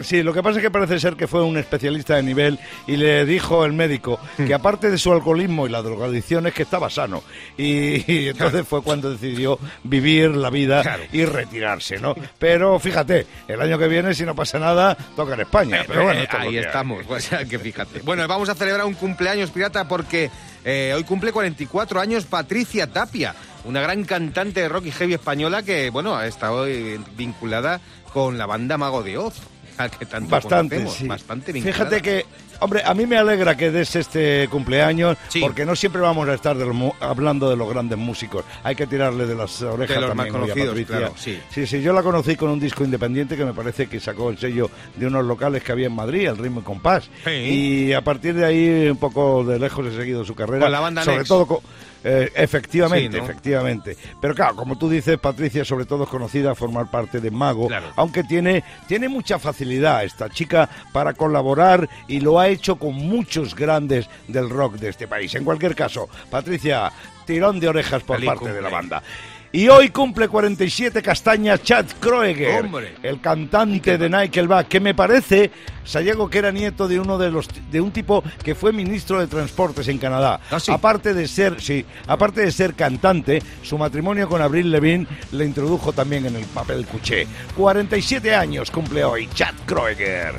Sí, 0.00 0.22
lo 0.22 0.32
que 0.32 0.42
pasa 0.42 0.58
es 0.58 0.62
que 0.64 0.70
parece 0.70 0.98
ser 1.00 1.14
que 1.16 1.26
fue 1.26 1.42
un 1.42 1.56
especialista 1.58 2.16
de 2.16 2.22
nivel 2.22 2.58
y 2.86 2.96
le 2.96 3.24
dijo 3.24 3.64
el 3.64 3.72
médico 3.72 4.18
Hmm. 4.38 4.46
que 4.46 4.54
aparte 4.54 4.90
de 4.90 4.98
su 4.98 5.12
alcoholismo 5.12 5.66
y 5.66 5.70
la 5.70 5.82
drogadicción 5.82 6.46
es 6.46 6.54
que 6.54 6.62
estaba 6.62 6.88
sano. 6.90 7.22
Y, 7.56 8.10
y 8.12 8.28
entonces 8.28 8.66
fue 8.68 8.82
cuando 8.82 9.10
decidió 9.10 9.58
vivir 9.84 10.30
la 10.30 10.50
vida 10.50 10.82
Claro. 10.82 11.02
y 11.12 11.24
retirarse, 11.24 11.98
¿no? 11.98 12.14
Pero 12.38 12.78
fíjate, 12.78 13.26
el 13.48 13.60
año 13.60 13.78
que 13.78 13.88
viene, 13.88 14.14
si 14.14 14.24
no 14.24 14.34
pasa 14.34 14.58
nada, 14.58 14.96
toca 15.16 15.34
en 15.34 15.40
España. 15.40 15.84
Pero 15.86 16.04
bueno, 16.04 16.20
Eh, 16.20 16.24
esto 16.24 16.36
ahí 16.38 16.56
estamos, 16.58 17.04
o 17.08 17.20
sea, 17.20 17.44
que 17.44 17.58
fíjate. 17.58 18.00
Bueno, 18.00 18.26
vamos 18.28 18.48
a 18.48 18.54
celebrar 18.54 18.86
un 18.86 18.94
cumpleaños 18.94 19.50
pirata 19.50 19.86
porque 19.88 20.30
eh, 20.64 20.92
hoy 20.94 21.04
cumple 21.04 21.32
44 21.32 22.00
años 22.00 22.24
Patricia 22.24 22.86
Tapia, 22.86 23.34
una 23.64 23.80
gran 23.80 24.04
cantante 24.04 24.60
de 24.60 24.68
rock 24.68 24.86
y 24.86 24.90
heavy 24.92 25.14
española 25.14 25.62
que, 25.62 25.90
bueno, 25.90 26.16
ha 26.16 26.26
estado 26.26 26.66
eh, 26.66 26.98
vinculada 27.16 27.80
con 28.12 28.38
la 28.38 28.46
banda 28.46 28.78
Mago 28.78 29.02
de 29.02 29.18
Oz, 29.18 29.34
a 29.78 29.88
que 29.88 30.06
tanto 30.06 30.28
Bastante, 30.30 30.86
sí. 30.88 31.06
bastante 31.06 31.52
vinculada. 31.52 31.76
Fíjate 31.90 32.02
que, 32.02 32.26
hombre, 32.60 32.82
a 32.84 32.92
mí 32.94 33.06
me 33.06 33.16
alegra 33.16 33.56
que 33.56 33.70
des 33.70 33.94
este 33.96 34.48
cumpleaños, 34.50 35.16
Sí. 35.28 35.40
porque 35.40 35.64
no 35.64 35.74
siempre 35.76 36.00
vamos 36.02 36.28
a 36.28 36.34
estar 36.34 36.56
de 36.56 36.64
mu- 36.66 36.92
hablando 37.00 37.48
de 37.48 37.56
los 37.56 37.68
grandes 37.68 37.96
músicos. 37.98 38.44
Hay 38.64 38.74
que 38.76 38.86
tirarle 38.86 39.26
de 39.26 39.34
las 39.34 39.62
orejas 39.62 39.96
De 39.96 40.00
los 40.06 40.14
más 40.14 40.26
también 40.28 40.34
a 40.50 40.54
conocidos, 40.64 40.86
claro, 40.86 41.14
sí. 41.16 41.38
sí, 41.50 41.66
sí, 41.66 41.80
yo 41.80 41.92
la 41.92 42.02
conocí 42.02 42.36
con 42.36 42.50
un 42.50 42.60
disco 42.60 42.84
independiente 42.84 43.36
que 43.36 43.44
me 43.44 43.54
parece 43.54 43.86
que 43.86 44.00
sacó 44.00 44.30
el 44.30 44.38
sello 44.38 44.70
de 44.96 45.06
unos 45.06 45.24
locales 45.24 45.62
que 45.62 45.72
había 45.72 45.86
en 45.86 45.94
Madrid, 45.94 46.26
el 46.28 46.36
Ritmo 46.38 46.60
y 46.60 46.64
Compás. 46.64 47.08
Y 47.26 47.92
a 47.92 48.02
partir 48.02 48.34
de 48.34 48.44
ahí, 48.44 48.88
un 48.88 48.96
poco 48.98 49.44
de 49.44 49.58
lejos 49.58 49.86
he 49.86 49.96
seguido 49.96 50.24
su 50.24 50.34
carrera. 50.34 50.64
Con 50.64 50.72
la 50.72 50.80
banda 50.80 51.04
Sobre 51.04 51.18
Next. 51.18 51.28
todo 51.28 51.46
con- 51.46 51.58
eh, 52.04 52.30
efectivamente, 52.34 53.16
Sí, 53.16 53.18
¿no? 53.18 53.24
efectivamente. 53.24 53.96
Pero 54.20 54.34
claro, 54.34 54.56
como 54.56 54.78
tú 54.78 54.88
dices, 54.88 55.18
Patricia 55.18 55.64
sobre 55.64 55.84
todo 55.84 56.04
es 56.04 56.08
conocida 56.10 56.52
a 56.52 56.54
formar 56.54 56.90
parte 56.90 57.20
de 57.20 57.30
Mago, 57.30 57.68
Claro. 57.68 57.88
aunque 57.96 58.24
tiene, 58.24 58.62
tiene 58.86 59.08
mucha 59.08 59.38
facilidad 59.38 60.04
esta 60.04 60.28
chica 60.30 60.68
para 60.92 61.14
colaborar 61.14 61.88
y 62.06 62.20
lo 62.20 62.38
ha 62.38 62.48
hecho 62.48 62.76
con 62.76 62.94
muchos 62.94 63.54
grandes 63.54 64.08
del 64.28 64.48
rock 64.50 64.74
de 64.76 64.90
este 64.90 65.08
país. 65.08 65.34
En 65.34 65.44
cualquier 65.44 65.74
caso, 65.74 66.08
Patricia, 66.30 66.92
tirón 67.26 67.60
de 67.60 67.68
orejas 67.68 68.02
por 68.02 68.16
Feliz 68.16 68.30
parte 68.30 68.52
de 68.52 68.62
la 68.62 68.68
banda. 68.68 69.02
Y 69.50 69.68
hoy 69.68 69.88
cumple 69.88 70.28
47 70.28 71.00
castañas 71.00 71.62
Chad 71.62 71.86
Kroeger, 72.00 72.64
Hombre. 72.66 72.94
el 73.02 73.18
cantante 73.20 73.96
de 73.96 74.10
Nickelback, 74.10 74.68
que 74.68 74.78
me 74.78 74.94
parece, 74.94 75.50
Sayago, 75.84 76.28
que 76.28 76.38
era 76.38 76.52
nieto 76.52 76.86
de 76.86 77.00
uno 77.00 77.16
de 77.16 77.30
los 77.30 77.48
de 77.70 77.80
un 77.80 77.90
tipo 77.90 78.22
que 78.44 78.54
fue 78.54 78.74
ministro 78.74 79.20
de 79.20 79.26
Transportes 79.26 79.88
en 79.88 79.96
Canadá. 79.96 80.38
¿Ah, 80.50 80.60
sí? 80.60 80.70
Aparte 80.70 81.14
de 81.14 81.26
ser, 81.26 81.62
sí, 81.62 81.82
aparte 82.06 82.42
de 82.42 82.52
ser 82.52 82.74
cantante, 82.74 83.42
su 83.62 83.78
matrimonio 83.78 84.28
con 84.28 84.42
Avril 84.42 84.70
Levine 84.70 85.06
le 85.32 85.46
introdujo 85.46 85.94
también 85.94 86.26
en 86.26 86.36
el 86.36 86.44
papel 86.44 86.84
cuché. 86.86 87.26
47 87.56 88.34
años 88.34 88.70
cumple 88.70 89.02
hoy 89.02 89.28
Chad 89.32 89.54
Kroeger. 89.64 90.34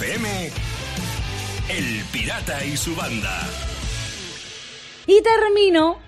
FM, 0.00 0.50
El 1.68 2.04
Pirata 2.10 2.64
y 2.64 2.74
su 2.74 2.96
banda. 2.96 3.46
Y 5.06 5.20
termino 5.20 5.98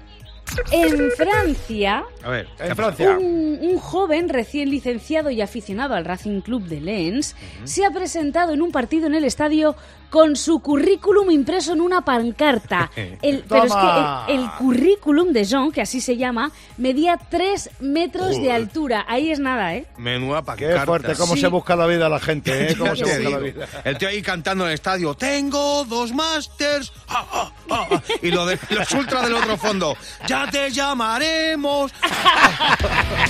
en 0.70 1.10
Francia. 1.10 2.02
A 2.24 2.28
ver, 2.30 2.48
En 2.58 2.76
Francia. 2.76 3.16
Un, 3.18 3.58
un 3.62 3.78
joven 3.78 4.28
recién 4.28 4.70
licenciado 4.70 5.30
y 5.30 5.40
aficionado 5.40 5.94
al 5.94 6.04
Racing 6.04 6.40
Club 6.40 6.64
de 6.64 6.80
Lens 6.80 7.34
se 7.64 7.84
ha 7.84 7.90
presentado 7.90 8.52
en 8.52 8.62
un 8.62 8.70
partido 8.72 9.06
en 9.06 9.14
el 9.14 9.24
estadio 9.24 9.74
con 10.10 10.36
su 10.36 10.60
currículum 10.60 11.30
impreso 11.30 11.72
en 11.72 11.80
una 11.80 12.02
pancarta. 12.04 12.90
El- 13.22 13.44
pero 13.48 13.64
es 13.64 13.72
que 13.72 14.32
el, 14.34 14.40
el 14.40 14.50
currículum 14.58 15.32
de 15.32 15.44
Jean, 15.44 15.72
que 15.72 15.80
así 15.80 16.00
se 16.02 16.16
llama, 16.18 16.50
medía 16.76 17.16
3 17.30 17.70
metros 17.80 18.36
de 18.40 18.52
altura. 18.52 19.04
Ahí 19.08 19.30
es 19.30 19.38
nada, 19.38 19.74
¿eh? 19.74 19.86
menuda 19.96 20.40
Qué 20.40 20.44
pancarta. 20.46 20.84
fuerte, 20.84 21.14
cómo 21.16 21.34
Sí. 21.34 21.40
se 21.40 21.46
busca 21.48 21.76
la 21.76 21.86
vida 21.86 22.08
la 22.10 22.20
gente, 22.20 22.70
¿eh? 22.72 22.76
Cómo 22.76 22.94
se 22.94 23.04
Ya 23.04 23.04
te 23.06 23.18
busca 23.22 23.30
la 23.30 23.38
digo. 23.40 23.54
vida. 23.58 23.68
El 23.84 23.96
tío 23.98 24.08
ahí 24.08 24.20
cantando 24.22 24.64
en 24.64 24.68
el 24.70 24.74
estadio, 24.74 25.14
tengo 25.14 25.84
dos 25.86 26.12
másters, 26.12 26.92
ah, 27.08 27.26
ah, 27.32 27.52
ah", 27.70 28.02
y 28.20 28.30
lo 28.30 28.44
de 28.44 28.58
los 28.70 28.92
ultras 28.92 29.22
del 29.24 29.34
otro 29.34 29.56
fondo, 29.56 29.96
ya 30.28 30.46
te 30.50 30.70
llamaremos. 30.70 31.90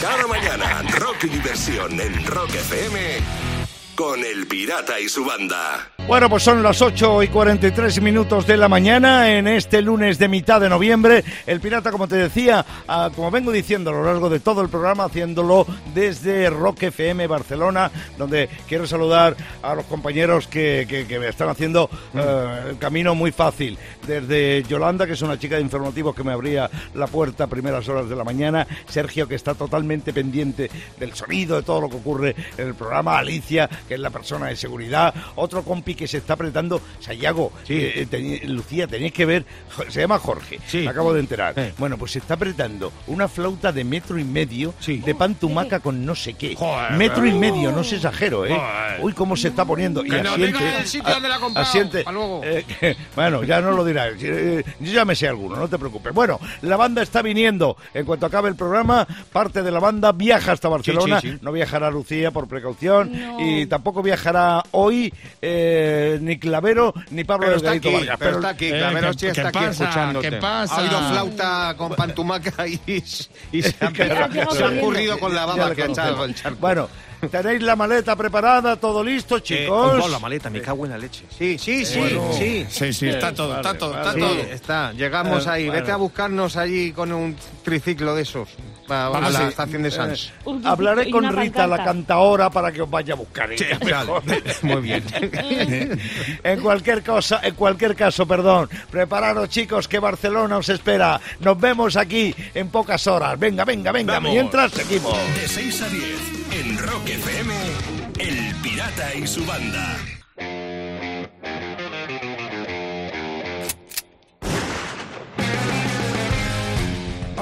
Cada 0.00 0.26
mañana, 0.26 0.82
rock 0.98 1.24
y 1.24 1.28
diversión 1.28 2.00
en 2.00 2.26
Rock 2.26 2.54
FM 2.54 3.18
con 3.94 4.24
El 4.24 4.46
Pirata 4.46 4.98
y 4.98 5.08
su 5.08 5.24
banda. 5.24 5.91
Bueno, 6.08 6.28
pues 6.28 6.42
son 6.42 6.62
las 6.62 6.82
8 6.82 7.22
y 7.22 7.28
43 7.28 8.02
minutos 8.02 8.46
de 8.46 8.58
la 8.58 8.68
mañana 8.68 9.32
en 9.32 9.46
este 9.46 9.80
lunes 9.80 10.18
de 10.18 10.28
mitad 10.28 10.60
de 10.60 10.68
noviembre. 10.68 11.24
El 11.46 11.58
Pirata, 11.60 11.90
como 11.90 12.06
te 12.06 12.16
decía, 12.16 12.66
ah, 12.86 13.08
como 13.14 13.30
vengo 13.30 13.50
diciendo 13.50 13.88
a 13.90 13.92
lo 13.94 14.04
largo 14.04 14.28
de 14.28 14.40
todo 14.40 14.60
el 14.60 14.68
programa, 14.68 15.04
haciéndolo 15.04 15.64
desde 15.94 16.50
Rock 16.50 16.82
FM 16.82 17.26
Barcelona, 17.28 17.90
donde 18.18 18.50
quiero 18.68 18.86
saludar 18.86 19.36
a 19.62 19.74
los 19.74 19.86
compañeros 19.86 20.48
que, 20.48 20.86
que- 20.86 21.06
que 21.06 21.18
me 21.18 21.28
están 21.28 21.48
haciendo 21.48 21.88
eh, 22.14 22.62
el 22.70 22.78
camino 22.78 23.14
muy 23.14 23.30
fácil. 23.32 23.78
Desde 24.06 24.64
Yolanda, 24.64 25.06
que 25.06 25.12
es 25.14 25.22
una 25.22 25.38
chica 25.38 25.54
de 25.56 25.62
informativos 25.62 26.14
que 26.14 26.24
me 26.24 26.32
abría 26.32 26.68
la 26.94 27.06
puerta 27.06 27.44
a 27.44 27.46
primeras 27.46 27.88
horas 27.88 28.08
de 28.10 28.16
la 28.16 28.24
mañana. 28.24 28.66
Sergio, 28.86 29.26
que 29.28 29.36
está 29.36 29.54
totalmente 29.54 30.12
pendiente 30.12 30.68
del 30.98 31.14
sonido, 31.14 31.56
de 31.56 31.62
todo 31.62 31.80
lo 31.80 31.88
que 31.88 31.96
ocurre 31.96 32.36
en 32.58 32.66
el 32.68 32.74
programa. 32.74 33.16
Alicia, 33.18 33.70
que 33.88 33.94
es 33.94 34.00
la 34.00 34.10
persona 34.10 34.48
de 34.48 34.56
seguridad. 34.56 35.14
Otro 35.36 35.62
que 35.94 36.06
se 36.08 36.18
está 36.18 36.34
apretando. 36.34 36.80
Sayago, 37.00 37.52
eh, 37.68 38.06
eh, 38.10 38.42
Lucía, 38.46 38.86
tenéis 38.86 39.12
que 39.12 39.24
ver. 39.26 39.44
Se 39.88 40.00
llama 40.00 40.18
Jorge. 40.18 40.58
Sí. 40.66 40.78
Me 40.78 40.88
acabo 40.90 41.12
de 41.12 41.20
enterar. 41.20 41.54
Eh. 41.56 41.72
Bueno, 41.78 41.96
pues 41.96 42.12
se 42.12 42.18
está 42.18 42.34
apretando 42.34 42.92
una 43.06 43.28
flauta 43.28 43.72
de 43.72 43.84
metro 43.84 44.18
y 44.18 44.24
medio 44.24 44.74
Sí. 44.80 44.98
de 44.98 45.14
pantumaca 45.14 45.80
con 45.80 46.04
no 46.04 46.14
sé 46.14 46.34
qué. 46.34 46.54
Joder, 46.56 46.92
metro 46.92 47.26
y 47.26 47.32
medio, 47.32 47.72
no 47.72 47.82
se 47.84 47.96
exagero, 47.96 48.44
¿eh? 48.46 48.50
Joder. 48.50 49.00
Uy, 49.02 49.12
cómo 49.12 49.36
se 49.36 49.48
está 49.48 49.64
poniendo. 49.64 50.04
y 50.04 50.08
Que 50.08 50.16
asiente. 50.20 50.46
diga 50.46 50.78
el 50.78 50.86
sitio 50.86 51.12
donde 51.14 51.28
la 51.28 51.36
ha 51.36 51.40
comprado. 51.40 51.68
asiente. 51.68 51.98
Hasta 51.98 52.12
luego. 52.12 52.40
Eh, 52.44 52.64
que- 52.80 52.96
bueno, 53.14 53.42
ya 53.44 53.60
no 53.60 53.72
lo 53.72 53.84
dirás. 53.84 54.18
Yo 54.18 54.32
ya 54.80 55.04
me 55.04 55.14
sé 55.14 55.28
alguno, 55.28 55.56
no 55.56 55.68
te 55.68 55.78
preocupes. 55.78 56.12
Bueno, 56.12 56.38
la 56.62 56.76
banda 56.76 57.02
está 57.02 57.22
viniendo. 57.22 57.76
En 57.94 58.04
cuanto 58.04 58.26
acabe 58.26 58.48
el 58.48 58.56
programa, 58.56 59.06
parte 59.32 59.62
de 59.62 59.70
la 59.70 59.80
banda 59.80 60.12
viaja 60.12 60.52
hasta 60.52 60.68
Barcelona. 60.68 61.20
sí, 61.20 61.30
sí. 61.32 61.38
No 61.42 61.52
viajará 61.52 61.90
Lucía 61.90 62.30
por 62.30 62.48
precaución. 62.48 63.10
No. 63.12 63.38
Y 63.40 63.66
tampoco 63.66 64.02
viajará 64.02 64.62
hoy 64.72 65.12
eh, 65.40 65.81
ni 66.20 66.38
Clavero 66.38 66.94
ni 67.10 67.24
Pablo 67.24 67.46
Pero 67.46 67.56
está 67.56 67.70
Delgadito 67.72 67.88
aquí, 67.88 68.06
Vargas. 68.06 68.18
pero 68.18 68.36
está 68.36 68.48
aquí, 68.50 68.66
Eh, 68.66 68.78
Clavero 68.78 69.10
¿qué- 69.12 69.18
sí 69.18 69.26
está 69.26 69.48
aquí 69.48 69.58
pasa? 69.58 69.70
escuchándote. 69.84 70.30
¿Qué 70.30 70.36
pasa? 70.36 70.74
Ha 70.76 70.80
oído 70.82 70.98
flauta 71.10 71.74
con 71.76 71.94
pantumaca 71.94 72.66
y, 72.66 72.80
y 73.52 73.62
se, 73.62 73.84
ha, 73.84 73.90
Claro, 73.90 74.50
se 74.52 74.64
ha 74.64 74.68
ocurrido 74.68 75.18
con 75.18 75.34
la 75.34 75.46
baba 75.46 75.74
que 75.74 75.82
ha 75.82 75.86
echado 75.86 76.24
el 76.24 76.34
charco. 76.34 76.58
Bueno, 76.60 76.88
tenéis 77.30 77.62
la 77.62 77.76
maleta 77.76 78.16
preparada, 78.16 78.76
todo 78.76 79.02
listo, 79.04 79.36
Eh, 79.36 79.42
chicos. 79.42 80.04
oh, 80.04 80.08
la 80.08 80.18
maleta, 80.18 80.50
me 80.50 80.60
cago 80.60 80.84
en 80.84 80.90
la 80.92 80.98
leche. 80.98 81.24
Sí, 81.36 81.56
sí, 81.58 81.84
sí, 81.84 81.98
Bueno. 81.98 82.30
sí. 82.32 82.66
Sí, 82.68 82.92
sí, 82.92 83.08
está 83.08 83.32
todo, 83.32 83.56
está 83.56 83.74
todo, 83.78 83.96
está 83.96 84.12
Sí, 84.14 84.20
todo. 84.20 84.32
está. 84.40 84.92
Llegamos 84.92 85.46
Eh, 85.46 85.50
ahí. 85.50 85.66
bueno. 85.66 85.80
Vete 85.80 85.92
a 85.92 85.96
buscarnos 85.96 86.56
allí 86.56 86.92
con 86.92 87.12
un 87.12 87.36
triciclo 87.64 88.14
de 88.14 88.22
esos. 88.22 88.48
A, 88.88 89.20
la 89.20 89.30
sí. 89.30 89.42
estación 89.44 89.82
de 89.82 89.90
Sans. 89.90 90.32
Un 90.44 90.66
Hablaré 90.66 91.10
con 91.10 91.30
Rita, 91.34 91.66
la 91.66 91.84
cantaora, 91.84 92.50
para 92.50 92.72
que 92.72 92.82
os 92.82 92.90
vaya 92.90 93.14
a 93.14 93.16
buscar. 93.16 93.50
Sí, 93.56 93.64
mejor. 93.84 94.22
Muy 94.62 94.82
bien. 94.82 95.04
en 96.44 96.60
cualquier 96.60 97.02
cosa, 97.02 97.40
en 97.42 97.54
cualquier 97.54 97.94
caso, 97.94 98.26
perdón. 98.26 98.68
Prepararos, 98.90 99.48
chicos, 99.48 99.88
que 99.88 99.98
Barcelona 99.98 100.58
os 100.58 100.68
espera. 100.68 101.20
Nos 101.40 101.58
vemos 101.58 101.96
aquí 101.96 102.34
en 102.54 102.68
pocas 102.68 103.06
horas. 103.06 103.38
Venga, 103.38 103.64
venga, 103.64 103.92
venga. 103.92 104.14
Vamos. 104.14 104.32
Mientras 104.32 104.72
seguimos. 104.72 105.16
De 105.34 105.48
6 105.48 105.82
a 105.82 105.88
10 105.88 106.04
en 106.52 106.78
Rock 106.78 107.08
FM, 107.08 107.54
El 108.18 108.54
Pirata 108.56 109.14
y 109.14 109.26
su 109.26 109.44
banda. 109.46 109.96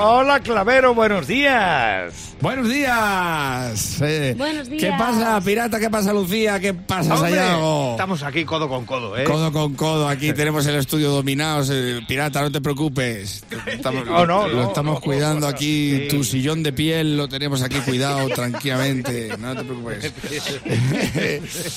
Hola, 0.02 0.40
Clavero, 0.40 0.95
buenos 0.95 1.26
días. 1.26 2.35
Buenos 2.40 2.71
días. 2.71 4.00
Eh, 4.00 4.35
Buenos 4.35 4.66
¿Qué 4.71 4.76
días. 4.76 4.99
pasa, 4.99 5.38
pirata? 5.42 5.78
¿Qué 5.78 5.90
pasa, 5.90 6.14
Lucía? 6.14 6.59
¿Qué 6.59 6.73
pasa, 6.73 7.16
Hombre, 7.16 7.33
Sayago? 7.33 7.90
Estamos 7.90 8.23
aquí 8.23 8.47
codo 8.47 8.66
con 8.66 8.87
codo, 8.87 9.14
¿eh? 9.19 9.25
Codo 9.25 9.52
con 9.52 9.75
codo, 9.75 10.09
aquí 10.09 10.33
tenemos 10.33 10.64
el 10.64 10.76
estudio 10.76 11.11
dominados. 11.11 11.69
eh, 11.71 12.00
pirata, 12.09 12.40
no 12.40 12.50
te 12.50 12.62
preocupes. 12.62 13.45
Estamos, 13.66 14.07
No, 14.07 14.25
no, 14.25 14.49
lo 14.49 14.57
no, 14.62 14.69
estamos 14.69 14.95
no. 14.95 15.00
cuidando 15.02 15.47
aquí. 15.47 15.99
Sí. 16.04 16.09
Tu 16.09 16.25
sillón 16.25 16.62
de 16.62 16.73
piel 16.73 17.19
lo 17.19 17.28
tenemos 17.28 17.61
aquí 17.62 17.76
cuidado 17.80 18.26
tranquilamente. 18.35 19.37
No 19.37 19.54
te 19.54 19.64
preocupes. 19.64 20.12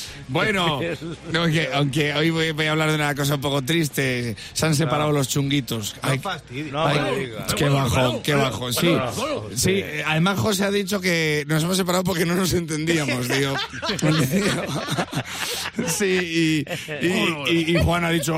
bueno, 0.29 0.79
no, 1.33 1.45
que- 1.47 1.69
aunque 1.73 2.13
hoy 2.13 2.29
voy, 2.29 2.51
voy 2.53 2.67
a 2.67 2.71
hablar 2.71 2.87
de 2.87 2.95
una 2.95 3.13
cosa 3.15 3.35
un 3.35 3.41
poco 3.41 3.61
triste. 3.63 4.37
Se 4.53 4.65
han 4.65 4.75
separado 4.75 5.11
los 5.11 5.27
chunguitos. 5.27 5.95
No 6.01 6.09
Ay, 6.09 6.19
fastidies. 6.19 6.71
No, 6.71 6.87
Ay, 6.87 6.99
me 7.01 7.19
digas. 7.19 7.53
Qué 8.21 8.33
bajón. 8.35 8.73
Sí, 8.73 8.95
sí. 9.55 9.71
eh, 9.83 10.03
Además, 10.05 10.39
José 10.39 10.65
ha 10.65 10.71
dicho 10.71 10.99
que 11.01 11.43
nos 11.47 11.63
hemos 11.63 11.77
separado 11.77 12.03
porque 12.03 12.25
no 12.25 12.35
nos 12.35 12.53
entendíamos, 12.53 13.27
digo. 13.27 13.55
Sí, 15.87 16.05
y, 16.05 17.05
y, 17.05 17.07
y- 17.49 17.71
y 17.77 17.83
Juan 17.83 18.03
ha 18.05 18.09
dicho. 18.11 18.35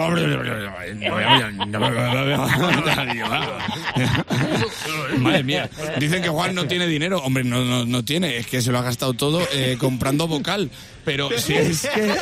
Madre 5.20 5.44
mía. 5.44 5.70
Dicen 6.00 6.22
que 6.22 6.30
Juan 6.30 6.56
no 6.56 6.66
tiene 6.68 6.88
dinero. 6.88 7.20
Hombre, 7.22 7.44
no, 7.44 7.64
no, 7.64 7.86
no 7.86 8.06
tiene. 8.06 8.38
Es 8.38 8.48
que 8.48 8.62
se 8.62 8.72
lo 8.72 8.80
ha 8.80 8.82
gastado 8.84 9.14
todo 9.14 9.46
eh, 9.54 9.78
comprando 9.80 10.28
vocal. 10.28 10.70
Pero 11.04 11.30
si 11.38 11.54
es 11.54 11.82
que. 11.94 12.14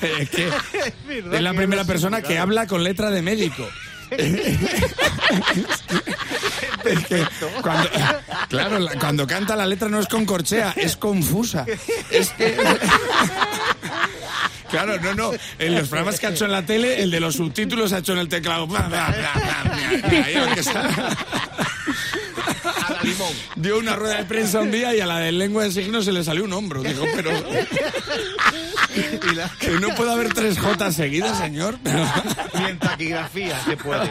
Es 0.00 0.30
que 0.30 0.48
es 1.32 1.42
la 1.42 1.52
primera 1.54 1.84
persona 1.84 2.22
que 2.22 2.38
habla 2.38 2.66
con 2.66 2.84
letra 2.84 3.10
de 3.10 3.22
médico. 3.22 3.66
Es 6.84 7.06
que 7.06 7.22
cuando, 7.60 7.90
claro, 8.48 8.78
la- 8.78 8.92
cuando 8.98 9.26
canta 9.26 9.54
la 9.56 9.66
letra 9.66 9.88
no 9.88 9.98
es 10.00 10.06
con 10.06 10.24
corchea, 10.24 10.72
es 10.76 10.96
confusa. 10.96 11.66
Es 12.10 12.30
que. 12.30 12.56
Claro, 14.70 15.00
no, 15.00 15.14
no. 15.14 15.30
En 15.58 15.74
los 15.74 15.88
programas 15.88 16.20
que 16.20 16.26
ha 16.26 16.30
hecho 16.30 16.44
en 16.44 16.52
la 16.52 16.60
tele, 16.66 17.02
el 17.02 17.10
de 17.10 17.20
los 17.20 17.36
subtítulos 17.36 17.90
ha 17.94 17.98
hecho 18.00 18.12
en 18.12 18.18
el 18.18 18.28
teclado. 18.28 18.68
Dio 23.56 23.78
una 23.78 23.96
rueda 23.96 24.18
de 24.18 24.24
prensa 24.24 24.60
un 24.60 24.70
día 24.70 24.94
y 24.94 25.00
a 25.00 25.06
la 25.06 25.18
de 25.20 25.32
lengua 25.32 25.64
de 25.64 25.72
signos 25.72 26.04
se 26.04 26.12
le 26.12 26.22
salió 26.22 26.44
un 26.44 26.52
hombro. 26.52 26.82
Dijo, 26.82 27.04
pero. 27.16 27.30
Que 29.58 29.70
no 29.80 29.94
puede 29.94 30.12
haber 30.12 30.32
tres 30.32 30.58
J 30.58 30.92
seguidas, 30.92 31.38
señor. 31.38 31.78
Ni 32.54 32.64
en 32.64 32.78
taquigrafía 32.78 33.58
se 33.64 33.76
puede. 33.76 34.10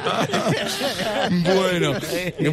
Bueno, 1.56 1.94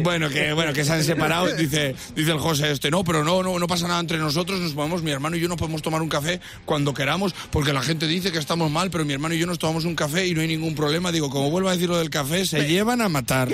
bueno, 0.01 0.29
que 0.29 0.53
bueno, 0.53 0.73
que 0.73 0.83
se 0.83 0.93
han 0.93 1.03
separado, 1.03 1.47
dice, 1.55 1.95
dice 2.15 2.31
el 2.31 2.39
José 2.39 2.71
este, 2.71 2.91
no, 2.91 3.03
pero 3.03 3.23
no, 3.23 3.43
no, 3.43 3.59
no 3.59 3.67
pasa 3.67 3.87
nada 3.87 3.99
entre 3.99 4.17
nosotros, 4.17 4.59
nos 4.59 4.73
podemos, 4.73 5.01
mi 5.01 5.11
hermano 5.11 5.35
y 5.35 5.39
yo 5.39 5.47
nos 5.47 5.57
podemos 5.57 5.81
tomar 5.81 6.01
un 6.01 6.09
café 6.09 6.39
cuando 6.65 6.93
queramos, 6.93 7.33
porque 7.51 7.73
la 7.73 7.81
gente 7.81 8.07
dice 8.07 8.31
que 8.31 8.39
estamos 8.39 8.69
mal, 8.71 8.89
pero 8.89 9.05
mi 9.05 9.13
hermano 9.13 9.35
y 9.35 9.39
yo 9.39 9.47
nos 9.47 9.59
tomamos 9.59 9.85
un 9.85 9.95
café 9.95 10.27
y 10.27 10.33
no 10.33 10.41
hay 10.41 10.47
ningún 10.47 10.75
problema. 10.75 11.11
Digo, 11.11 11.29
como 11.29 11.49
vuelvo 11.49 11.69
a 11.69 11.73
decir 11.73 11.89
lo 11.89 11.97
del 11.97 12.09
café, 12.09 12.45
se 12.45 12.67
llevan 12.67 13.01
a 13.01 13.09
matar. 13.09 13.49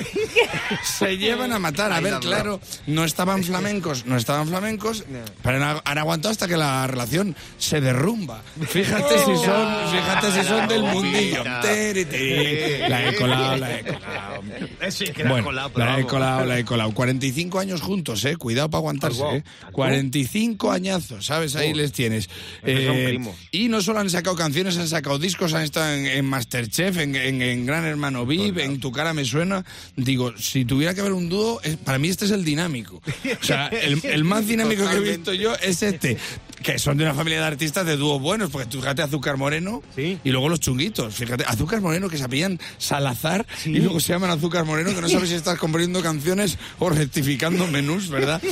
Se 0.84 1.18
llevan 1.18 1.52
a 1.52 1.60
matar. 1.60 1.92
A 1.92 2.00
ver, 2.00 2.20
claro, 2.20 2.62
no 2.88 3.04
estaban 3.04 3.44
flamencos, 3.44 4.06
no 4.06 4.18
estaban 4.18 4.48
flamencos, 4.48 5.04
pero 5.44 5.82
han 5.84 5.98
aguantado 5.98 6.32
hasta 6.32 6.48
que 6.48 6.58
la 6.58 6.88
relación 6.88 7.36
se 7.58 7.82
derrumba. 7.82 8.42
Fíjate 8.72 9.18
si 9.20 9.26
son, 9.26 9.92
fíjate 9.92 10.32
si 10.32 10.48
son 10.48 10.68
del 10.68 10.82
mundillo. 10.84 11.44
Tiri, 11.62 12.06
tiri. 12.06 12.78
La 12.90 13.10
he 13.10 13.16
colado, 13.16 13.58
la 13.58 13.78
he 13.80 13.84
colado. 13.84 14.42
Sí, 14.90 15.06
que 15.06 15.22
era 15.22 15.30
Bueno, 15.32 15.46
colado, 15.46 15.72
pero 15.74 15.86
la 15.86 16.00
he 16.00 16.06
colado, 16.06 16.46
la 16.46 16.60
he 16.60 16.66
colado. 16.66 16.92
45 16.94 17.60
años 17.60 17.82
juntos, 17.82 18.24
¿eh? 18.26 18.36
Cuidado 18.38 18.70
para 18.70 18.80
aguantarse, 18.80 19.22
¿eh? 19.38 19.44
45 19.72 20.72
añazos, 20.72 21.26
¿sabes? 21.26 21.56
Ahí 21.56 21.74
les 21.74 21.92
tienes. 21.92 22.30
Eh, 22.64 23.20
y 23.52 23.68
no 23.68 23.82
solo 23.82 24.00
han 24.00 24.10
sacado 24.10 24.36
canciones, 24.36 24.78
han 24.78 24.88
sacado 24.88 25.20
discos, 25.20 25.54
han 25.54 25.64
estado 25.64 25.94
en, 25.94 26.06
en 26.06 26.26
Masterchef, 26.26 26.98
en, 26.98 27.16
en- 27.16 27.42
en 27.42 27.66
Gran 27.66 27.86
Hermano 27.86 28.26
VIP, 28.26 28.60
en 28.60 28.80
Tu 28.80 28.92
cara 28.92 29.14
me 29.14 29.26
suena. 29.26 29.64
Digo, 29.96 30.34
si 30.38 30.66
tuviera 30.66 30.94
que 30.94 31.02
haber 31.02 31.14
un 31.14 31.30
dúo, 31.30 31.60
para 31.84 31.98
mí 32.00 32.08
este 32.08 32.26
es 32.26 32.32
el 32.32 32.44
dinámico. 32.46 33.02
O 33.42 33.44
sea, 33.44 33.68
el, 33.68 34.00
el 34.04 34.24
más 34.24 34.48
dinámico 34.48 34.88
que 34.90 34.96
he 34.96 35.00
visto 35.00 35.34
yo 35.34 35.54
es 35.56 35.84
este. 35.84 36.18
Que 36.64 36.78
son 36.80 36.98
de 36.98 37.04
una 37.04 37.14
familia 37.14 37.40
de 37.40 37.46
artistas 37.48 37.86
de 37.86 37.98
dúos 37.98 38.22
buenos, 38.22 38.50
porque 38.50 38.68
tú 38.68 38.80
fíjate 38.82 39.02
Azúcar 39.02 39.38
Moreno 39.38 39.82
Sí. 39.96 40.20
y 40.24 40.30
luego 40.32 40.50
los 40.50 40.60
chunguitos. 40.60 41.14
Fíjate, 41.16 41.44
Azúcar 41.46 41.82
Moreno 41.82 42.10
que 42.10 42.18
se 42.18 42.24
apellan 42.24 42.60
Salazar 42.78 43.46
y 43.66 43.80
luego 43.80 44.00
se 44.00 44.14
llaman 44.14 44.30
Azúcar 44.30 44.66
Moreno, 44.66 44.94
que 44.94 45.02
no 45.02 45.10
sabes 45.10 45.30
si 45.30 45.36
estás 45.36 45.58
componiendo 45.58 46.02
canciones 46.02 46.58
o 46.80 46.90
rectificando 46.90 47.66
menús, 47.68 48.10
¿verdad? 48.10 48.42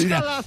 Mira, 0.00 0.42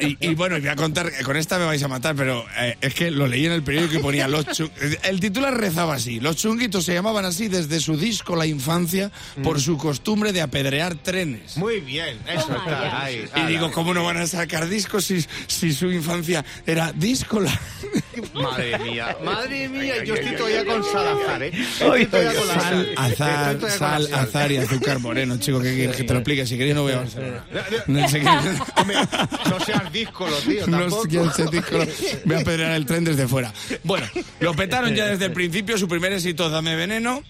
y, 0.00 0.16
y 0.30 0.34
bueno, 0.34 0.58
voy 0.58 0.68
a 0.68 0.76
contar, 0.76 1.10
con 1.24 1.36
esta 1.36 1.58
me 1.58 1.64
vais 1.64 1.82
a 1.82 1.88
matar, 1.88 2.14
pero 2.14 2.44
eh, 2.58 2.76
es 2.80 2.94
que 2.94 3.10
lo 3.10 3.26
leí 3.26 3.46
en 3.46 3.52
el 3.52 3.62
periódico 3.62 3.96
y 3.96 4.02
ponía 4.02 4.28
los 4.28 4.46
chu- 4.46 4.70
El 5.02 5.20
titular 5.20 5.56
rezaba 5.56 5.94
así, 5.94 6.20
los 6.20 6.36
chunguitos 6.36 6.84
se 6.84 6.94
llamaban 6.94 7.24
así 7.24 7.48
desde 7.48 7.80
su 7.80 7.96
disco 7.96 8.36
La 8.36 8.46
Infancia 8.46 9.10
por 9.42 9.60
su 9.60 9.76
costumbre 9.76 10.32
de 10.32 10.40
apedrear 10.42 10.94
trenes. 10.96 11.56
Muy 11.56 11.80
bien, 11.80 12.18
eso 12.28 12.54
está. 12.56 13.02
Ahí, 13.04 13.24
Y 13.36 13.42
digo, 13.46 13.70
¿cómo 13.72 13.92
no 13.94 14.04
van 14.04 14.18
a 14.18 14.26
sacar 14.26 14.45
discos 14.68 15.04
si, 15.04 15.24
si 15.46 15.72
su 15.72 15.90
infancia 15.90 16.44
era 16.66 16.92
díscola? 16.92 17.52
Madre 18.34 18.78
mía, 18.78 19.16
madre 19.22 19.68
mía, 19.68 20.02
yo 20.04 20.14
estoy 20.14 20.36
todavía 20.36 20.64
con 20.64 20.82
Salazar, 20.84 21.42
¿eh? 21.42 21.52
Estoy 21.54 22.06
todavía 22.06 22.34
con 22.34 22.48
la 22.48 22.60
Sal, 22.60 22.94
azar, 22.96 23.70
sal, 23.70 24.14
azar 24.14 24.52
y 24.52 24.56
azúcar 24.56 24.98
moreno, 25.00 25.36
chico, 25.38 25.60
¿qué 25.60 25.74
quieres 25.74 25.96
que 25.96 26.04
te 26.04 26.12
lo 26.14 26.20
explique? 26.20 26.46
Si 26.46 26.56
queréis 26.56 26.74
no 26.74 26.82
voy 26.82 26.92
a 26.92 26.98
Barcelona. 26.98 27.44
No 27.86 28.08
sé 28.08 28.22
no 29.50 29.60
seas 29.64 29.92
díscolo, 29.92 30.36
tío, 30.38 30.66
No 30.66 30.78
tampoco. 30.78 31.02
sé 31.02 31.08
quién 31.08 31.32
se 31.32 31.44
dijo. 31.46 31.78
Voy 32.24 32.36
a 32.36 32.44
pedrear 32.44 32.72
el 32.72 32.86
tren 32.86 33.04
desde 33.04 33.28
fuera. 33.28 33.52
Bueno, 33.84 34.06
lo 34.40 34.54
petaron 34.54 34.94
ya 34.94 35.06
desde 35.06 35.26
el 35.26 35.32
principio. 35.32 35.76
Su 35.76 35.88
primer 35.88 36.12
éxito, 36.12 36.48
Dame 36.48 36.74
Veneno. 36.76 37.22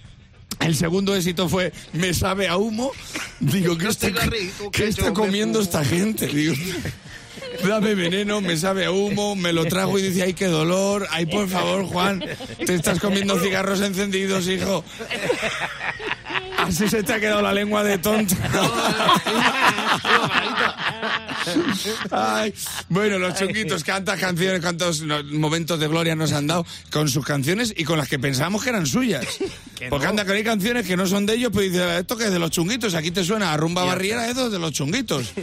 El 0.61 0.75
segundo 0.75 1.15
éxito 1.15 1.49
fue 1.49 1.73
Me 1.93 2.15
sabe 2.15 2.49
a 2.49 2.57
humo. 2.57 2.93
Digo, 3.41 3.77
¿qué 3.77 3.89
está, 3.89 4.07
cigarrito 4.09 4.71
¿qué 4.71 4.85
que 4.85 4.89
está 4.89 5.13
comiendo 5.13 5.61
esta 5.61 5.85
gente? 5.85 6.27
Digo, 6.29 6.55
Dame 7.67 7.95
veneno, 7.95 8.41
me 8.41 8.57
sabe 8.57 8.85
a 8.85 8.91
humo, 8.91 9.35
me 9.35 9.53
lo 9.53 9.65
trago 9.65 9.99
y 9.99 10.03
dice, 10.03 10.23
ay, 10.23 10.35
qué 10.35 10.47
dolor. 10.47 11.07
Ay, 11.11 11.27
por 11.27 11.49
favor, 11.49 11.85
Juan, 11.85 12.25
te 12.65 12.75
estás 12.75 13.01
comiendo 13.01 13.39
cigarros 13.41 13.81
encendidos, 13.81 14.47
hijo. 14.49 14.85
Así 16.69 16.89
se 16.89 17.03
te 17.03 17.13
ha 17.13 17.21
quedado 17.21 17.43
la 17.43 17.53
lengua 17.53 17.83
de 17.85 17.99
tonto. 17.99 18.35
Ay, 22.11 22.53
bueno, 22.89 23.19
los 23.19 23.35
chunguitos, 23.39 23.85
cuántas 23.85 24.19
canciones, 24.19 24.61
cuántos 24.61 25.03
no- 25.03 25.23
momentos 25.25 25.79
de 25.79 25.87
gloria 25.89 26.15
nos 26.17 26.33
han 26.33 26.47
dado 26.47 26.67
con 26.91 27.09
sus 27.09 27.25
canciones 27.25 27.73
y 27.77 27.85
con 27.85 27.99
las 27.99 28.09
que 28.09 28.19
pensábamos 28.19 28.63
que 28.65 28.71
eran 28.71 28.87
suyas. 28.87 29.25
Porque 29.91 30.07
anda, 30.07 30.25
que 30.25 30.33
hay 30.33 30.43
canciones 30.43 30.87
que 30.87 30.97
no 30.97 31.07
son 31.07 31.27
de 31.27 31.35
ellos, 31.35 31.51
pues 31.53 31.71
dice, 31.71 31.99
esto 31.99 32.17
que 32.17 32.25
es 32.25 32.33
de 32.33 32.39
los 32.39 32.51
chunguitos, 32.51 32.95
aquí 32.95 33.11
te 33.11 33.23
suena 33.25 33.53
a 33.53 33.57
rumba 33.57 33.85
barriera, 33.85 34.29
eso 34.29 34.47
es 34.47 34.53
de 34.53 34.59
los 34.59 34.73
chunguitos. 34.73 35.33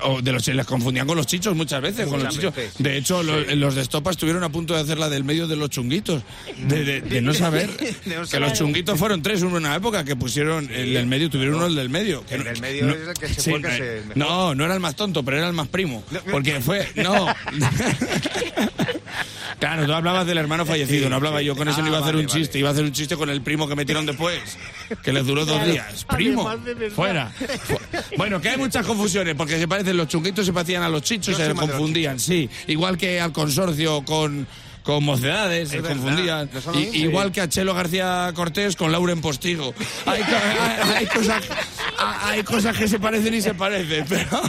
O 0.00 0.22
de 0.22 0.30
los, 0.32 0.46
les 0.46 0.64
confundían 0.64 1.08
con 1.08 1.16
los 1.16 1.26
chichos 1.26 1.56
muchas 1.56 1.82
veces, 1.82 2.06
con 2.06 2.22
los 2.22 2.34
Muchas 2.34 2.34
chichos. 2.36 2.54
veces, 2.54 2.74
De 2.78 2.96
hecho, 2.96 3.22
lo- 3.24 3.40
los 3.56 3.74
de 3.74 3.82
Estopa 3.82 4.12
estuvieron 4.12 4.44
a 4.44 4.48
punto 4.48 4.74
de 4.74 4.80
hacer 4.80 4.96
la 4.96 5.08
del 5.08 5.24
medio 5.24 5.48
de 5.48 5.56
los 5.56 5.70
chunguitos. 5.70 6.22
De, 6.56 6.84
de- 6.84 7.00
de 7.00 7.20
no 7.20 7.34
saber 7.34 7.68
que 7.76 8.38
los 8.40 8.52
chunguitos 8.52 8.96
fueron 8.98 9.22
tres, 9.22 9.42
uno 9.42 9.58
en 9.58 9.66
una 9.66 9.74
época, 9.74 10.04
que 10.04 10.14
pusieron 10.14 10.37
el 10.40 10.94
del 10.94 11.06
medio, 11.06 11.28
tuvieron 11.30 11.56
uno 11.56 11.66
el 11.66 11.74
del 11.74 11.88
medio. 11.90 12.24
Que 12.26 12.34
El 12.36 12.44
no- 12.44 12.50
del 12.50 12.60
medio 12.60 12.86
no- 12.86 12.92
es 12.94 13.08
el 13.08 13.14
que 13.14 13.28
se 13.28 13.40
sí, 13.40 13.50
fue, 13.50 13.60
que 13.62 13.68
no, 13.68 13.74
se 13.74 13.82
mejor. 14.00 14.16
no, 14.16 14.54
no 14.54 14.64
era 14.64 14.74
el 14.74 14.80
más 14.80 14.94
tonto, 14.96 15.22
pero 15.24 15.38
era 15.38 15.46
el 15.48 15.52
más 15.54 15.68
primo. 15.68 16.02
Porque 16.30 16.60
fue. 16.60 16.88
No. 16.96 17.26
Claro, 19.58 19.86
tú 19.86 19.92
hablabas 19.92 20.24
del 20.24 20.38
hermano 20.38 20.64
fallecido, 20.64 21.10
no 21.10 21.16
hablaba 21.16 21.42
yo 21.42 21.56
con 21.56 21.68
eso, 21.68 21.80
no 21.80 21.88
iba 21.88 21.96
a 21.98 22.00
hacer 22.00 22.14
Ah, 22.14 22.18
un 22.18 22.26
vale, 22.26 22.40
chiste, 22.40 22.60
iba 22.60 22.68
a 22.68 22.72
hacer 22.72 22.84
un 22.84 22.92
chiste 22.92 23.16
con 23.16 23.28
el 23.28 23.42
primo 23.42 23.66
que 23.66 23.74
metieron 23.74 24.06
después, 24.06 24.38
que 25.02 25.12
les 25.12 25.26
duró 25.26 25.44
dos 25.44 25.64
días. 25.66 26.04
Primo, 26.04 26.48
fuera. 26.94 27.30
Fu- 27.30 27.76
Bueno, 28.16 28.40
que 28.40 28.50
hay 28.50 28.56
muchas 28.56 28.86
confusiones, 28.86 29.34
porque 29.34 29.58
se 29.58 29.66
parecen 29.66 29.96
los 29.96 30.06
chunguitos, 30.06 30.46
se 30.46 30.52
parecían 30.52 30.84
a 30.84 30.88
los 30.88 31.02
chichos, 31.02 31.36
Yo 31.36 31.44
se 31.44 31.54
confundían, 31.54 32.20
sí. 32.20 32.48
Igual 32.68 32.96
que 32.96 33.20
al 33.20 33.32
consorcio 33.32 34.04
con. 34.04 34.46
Con 34.88 35.04
mocedades, 35.04 35.68
se 35.68 35.82
confundían. 35.82 36.48
no 36.64 36.80
I- 36.80 37.02
igual 37.02 37.30
que 37.30 37.42
a 37.42 37.48
Chelo 37.50 37.74
García 37.74 38.32
Cortés 38.34 38.74
con 38.74 38.90
Lauren 38.90 39.20
Postigo. 39.20 39.74
Hay, 40.06 40.22
hay- 40.22 40.92
hay 40.96 41.06
cosas, 41.06 41.44
hay 42.22 42.42
cosas 42.42 42.74
que 42.74 42.88
se 42.88 42.98
parecen 42.98 43.34
y 43.34 43.42
se 43.42 43.52
parecen, 43.52 44.06
pero, 44.08 44.40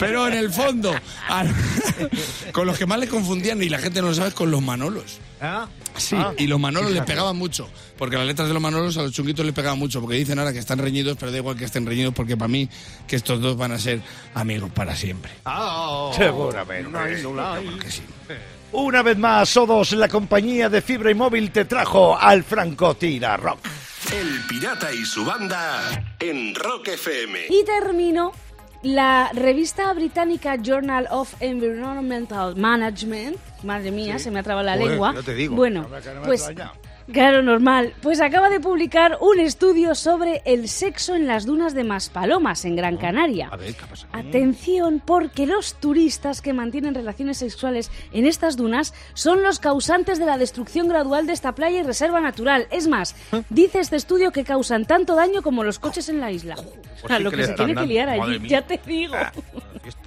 pero 0.00 0.26
en 0.26 0.32
el 0.34 0.50
fondo, 0.52 0.92
con 2.52 2.66
los 2.66 2.76
que 2.76 2.86
más 2.86 2.98
le 2.98 3.06
confundían, 3.06 3.62
y 3.62 3.68
la 3.68 3.78
gente 3.78 4.00
no 4.02 4.08
lo 4.08 4.14
sabe, 4.14 4.30
es 4.30 4.34
con 4.34 4.50
los 4.50 4.60
Manolos. 4.62 5.18
¿Ah? 5.40 5.68
Sí, 5.96 6.16
y 6.38 6.48
los 6.48 6.58
Manolos 6.58 6.90
le 6.90 7.02
pegaban 7.02 7.36
mucho, 7.36 7.68
porque 7.98 8.16
las 8.16 8.26
letras 8.26 8.48
de 8.48 8.54
los 8.54 8.60
Manolos 8.62 8.96
a 8.96 9.02
los 9.02 9.12
chunguitos 9.12 9.46
le 9.46 9.52
pegaban 9.52 9.78
mucho, 9.78 10.00
porque 10.00 10.16
dicen 10.16 10.40
ahora 10.40 10.52
que 10.52 10.58
están 10.58 10.78
reñidos, 10.80 11.16
pero 11.20 11.30
da 11.30 11.38
igual 11.38 11.56
que 11.56 11.66
estén 11.66 11.86
reñidos, 11.86 12.14
porque 12.14 12.36
para 12.36 12.48
mí 12.48 12.68
que 13.06 13.14
estos 13.14 13.40
dos 13.40 13.56
van 13.56 13.70
a 13.70 13.78
ser 13.78 14.00
amigos 14.34 14.72
para 14.72 14.96
siempre. 14.96 15.30
Ah, 15.44 16.10
Seguramente. 16.16 16.90
no 16.90 16.98
hay, 16.98 17.22
no 17.22 17.52
hay. 17.52 17.68
Que 17.78 17.90
sí. 17.92 18.02
Una 18.72 19.02
vez 19.02 19.18
más, 19.18 19.48
Sodos, 19.48 19.92
la 19.92 20.08
compañía 20.08 20.68
de 20.68 20.80
fibra 20.80 21.10
y 21.10 21.14
móvil 21.14 21.50
te 21.50 21.64
trajo 21.64 22.16
al 22.16 22.44
Franco 22.44 22.94
Tira 22.94 23.36
Rock. 23.36 23.58
El 24.12 24.40
Pirata 24.48 24.92
y 24.92 25.04
su 25.04 25.24
banda 25.24 25.80
en 26.20 26.54
Rock 26.54 26.88
FM. 26.88 27.46
Y 27.48 27.64
termino. 27.64 28.32
La 28.82 29.30
revista 29.34 29.92
británica 29.92 30.56
Journal 30.56 31.06
of 31.10 31.34
Environmental 31.40 32.56
Management, 32.56 33.36
madre 33.62 33.90
mía, 33.90 34.18
se 34.18 34.30
me 34.30 34.38
ha 34.38 34.42
trabado 34.42 34.64
la 34.64 34.72
Joder, 34.76 34.88
lengua. 34.88 35.14
ya 35.16 35.22
te 35.22 35.34
digo. 35.34 35.54
Bueno, 35.54 35.82
no 35.82 36.22
pues. 36.22 36.48
Claro, 37.12 37.42
normal. 37.42 37.94
Pues 38.02 38.20
acaba 38.20 38.48
de 38.50 38.60
publicar 38.60 39.18
un 39.20 39.40
estudio 39.40 39.94
sobre 39.94 40.42
el 40.44 40.68
sexo 40.68 41.14
en 41.14 41.26
las 41.26 41.46
dunas 41.46 41.74
de 41.74 41.84
Maspalomas, 41.84 42.64
en 42.64 42.76
Gran 42.76 42.96
Canaria. 42.96 43.48
A 43.50 43.56
ver, 43.56 43.74
¿qué 43.74 43.86
pasa? 43.86 44.06
Atención, 44.12 45.02
porque 45.04 45.46
los 45.46 45.74
turistas 45.74 46.40
que 46.40 46.52
mantienen 46.52 46.94
relaciones 46.94 47.38
sexuales 47.38 47.90
en 48.12 48.26
estas 48.26 48.56
dunas 48.56 48.94
son 49.14 49.42
los 49.42 49.58
causantes 49.58 50.18
de 50.18 50.26
la 50.26 50.38
destrucción 50.38 50.88
gradual 50.88 51.26
de 51.26 51.32
esta 51.32 51.54
playa 51.54 51.80
y 51.80 51.82
reserva 51.82 52.20
natural. 52.20 52.66
Es 52.70 52.86
más, 52.86 53.16
dice 53.48 53.80
este 53.80 53.96
estudio 53.96 54.30
que 54.30 54.44
causan 54.44 54.84
tanto 54.84 55.14
daño 55.14 55.42
como 55.42 55.64
los 55.64 55.78
coches 55.78 56.08
en 56.08 56.20
la 56.20 56.30
isla. 56.30 56.56
O 57.02 57.08
sea, 57.08 57.16
sí 57.16 57.22
lo 57.22 57.30
que 57.30 57.44
se 57.44 57.54
tiene 57.54 57.74
que 57.74 57.86
liar 57.86 58.08
allí, 58.08 58.38
mía. 58.38 58.48
ya 58.48 58.66
te 58.66 58.80
digo. 58.86 59.16